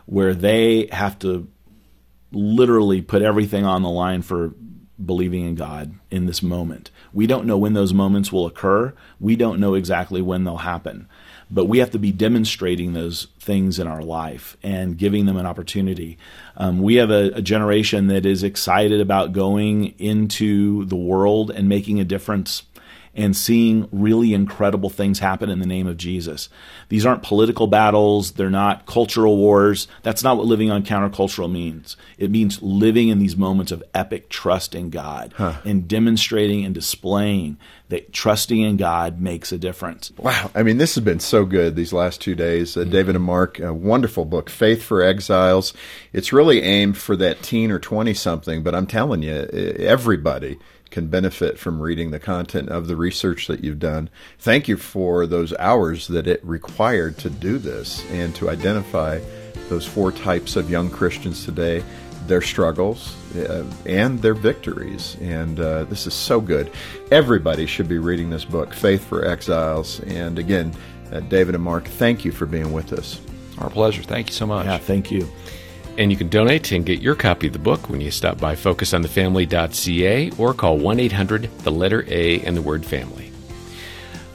where 0.09 0.33
they 0.33 0.89
have 0.91 1.19
to 1.19 1.47
literally 2.33 3.03
put 3.03 3.21
everything 3.21 3.67
on 3.67 3.83
the 3.83 3.91
line 3.91 4.23
for 4.23 4.55
believing 5.05 5.45
in 5.45 5.55
God 5.55 5.95
in 6.11 6.25
this 6.25 6.43
moment. 6.43 6.91
We 7.13 7.27
don't 7.27 7.47
know 7.47 7.59
when 7.59 7.75
those 7.75 7.93
moments 7.93 8.33
will 8.33 8.47
occur. 8.47 8.95
We 9.21 9.37
don't 9.37 9.61
know 9.61 9.75
exactly 9.75 10.23
when 10.23 10.45
they'll 10.45 10.57
happen. 10.57 11.09
But 11.51 11.67
we 11.67 11.79
have 11.79 11.91
to 11.91 11.99
be 11.99 12.11
demonstrating 12.11 12.95
those 12.95 13.29
things 13.39 13.79
in 13.79 13.87
our 13.87 14.03
life 14.03 14.57
and 14.63 14.97
giving 14.97 15.27
them 15.27 15.37
an 15.37 15.47
opportunity. 15.47 16.17
Um, 16.57 16.81
we 16.81 16.97
have 16.97 17.11
a, 17.11 17.31
a 17.35 17.43
generation 17.43 18.07
that 18.07 18.25
is 18.25 18.43
excited 18.43 19.01
about 19.01 19.33
going 19.33 19.95
into 19.99 20.87
the 20.87 20.97
world 20.97 21.51
and 21.51 21.69
making 21.69 22.01
a 22.01 22.05
difference 22.05 22.63
and 23.19 23.37
seeing 23.37 23.89
really 23.91 24.33
incredible 24.33 24.89
things 24.89 25.19
happen 25.19 25.51
in 25.51 25.59
the 25.59 25.67
name 25.67 25.89
of 25.89 25.97
Jesus. 25.97 26.49
These 26.89 27.05
aren't 27.05 27.25
political 27.25 27.67
battles, 27.67 28.33
they're 28.33 28.49
not 28.49 28.87
cultural 28.87 29.37
wars. 29.37 29.89
That's 30.05 30.23
not 30.23 30.37
what 30.37 30.47
living 30.47 30.71
on 30.71 30.85
countercultural 30.85 31.51
means. 31.51 31.97
It 32.17 32.31
means 32.31 32.63
living 32.63 33.09
in 33.09 33.19
these 33.19 33.37
moments 33.37 33.73
of 33.73 33.83
epic 33.93 34.29
trust 34.29 34.73
in 34.75 34.91
God 34.91 35.35
huh. 35.37 35.61
and 35.65 35.89
demonstrating 35.89 36.65
and 36.65 36.73
displaying 36.73 37.59
that 37.89 38.13
trusting 38.13 38.61
in 38.61 38.77
God 38.77 39.21
makes 39.21 39.51
a 39.51 39.59
difference. 39.59 40.13
Wow. 40.19 40.51
I 40.55 40.63
mean, 40.63 40.79
this 40.79 40.95
has 40.95 41.05
been 41.05 41.21
so 41.21 41.45
good 41.45 41.75
these 41.75 41.93
last 41.93 42.21
two 42.21 42.35
days. 42.35 42.77
Uh, 42.77 42.85
David 42.85 43.17
and 43.17 43.25
Mark, 43.25 43.59
a 43.59 43.73
wonderful 43.73 44.25
book, 44.25 44.51
Faith 44.51 44.83
for 44.83 45.03
Exiles. 45.03 45.73
It's 46.13 46.33
really 46.33 46.63
aimed 46.63 46.99
for 46.99 47.17
that 47.17 47.43
teen 47.43 47.71
or 47.71 47.79
20 47.79 48.13
something, 48.15 48.63
but 48.63 48.75
I'm 48.75 48.87
telling 48.87 49.23
you, 49.23 49.33
everybody 49.33 50.59
can 50.91 51.09
benefit 51.09 51.59
from 51.59 51.81
reading 51.81 52.11
the 52.11 52.19
content 52.19 52.69
of 52.69 52.87
the 52.87 52.97
research 52.97 53.47
that 53.47 53.63
you've 53.63 53.79
done. 53.79 54.09
Thank 54.39 54.69
you 54.69 54.77
for 54.77 55.27
those 55.27 55.55
hours 55.59 56.09
that 56.09 56.27
it 56.27 56.45
required 56.45 57.19
to 57.19 57.31
do 57.31 57.59
this 57.59 58.05
and 58.11 58.35
to 58.37 58.49
identify 58.49 59.21
those 59.69 59.87
four 59.87 60.13
types 60.13 60.57
of 60.57 60.71
young 60.71 60.91
Christians 60.91 61.45
today, 61.45 61.85
their 62.29 62.43
struggles, 62.43 63.17
uh, 63.35 63.65
and 63.87 64.21
their 64.21 64.35
victories. 64.35 65.17
And 65.21 65.59
uh, 65.59 65.85
this 65.85 66.07
is 66.07 66.15
so 66.15 66.41
good. 66.41 66.71
Everybody 67.11 67.67
should 67.67 67.89
be 67.89 67.99
reading 67.99 68.31
this 68.31 68.45
book, 68.45 68.73
Faith 68.73 69.05
for 69.05 69.25
Exiles. 69.25 70.01
And 70.01 70.39
again, 70.39 70.75
uh, 71.11 71.21
David 71.21 71.55
and 71.55 71.65
Mark, 71.65 71.87
thank 71.87 72.25
you 72.25 72.33
for 72.33 72.47
being 72.47 72.73
with 72.73 72.93
us. 72.93 73.21
Our 73.59 73.71
pleasure. 73.71 74.03
Thank 74.03 74.29
you 74.29 74.35
so 74.35 74.47
much. 74.47 74.67
Yeah, 74.67 74.79
thank 74.79 75.11
you. 75.11 75.29
And 75.97 76.13
you 76.13 76.17
can 76.17 76.29
donate 76.29 76.71
and 76.71 76.87
get 76.87 77.01
your 77.01 77.17
copy 77.17 77.49
of 77.49 77.53
the 77.53 77.59
book 77.59 77.89
when 77.89 78.01
you 78.01 78.13
stop 78.13 78.39
by 78.39 78.55
focusonthefamily.ca 78.55 80.31
or 80.39 80.55
call 80.55 80.79
1 80.79 81.01
800 81.01 81.51
the 81.59 81.73
letter 81.73 82.05
A 82.07 82.41
and 82.43 82.57
the 82.57 82.63
word 82.63 82.87
family. 82.87 83.28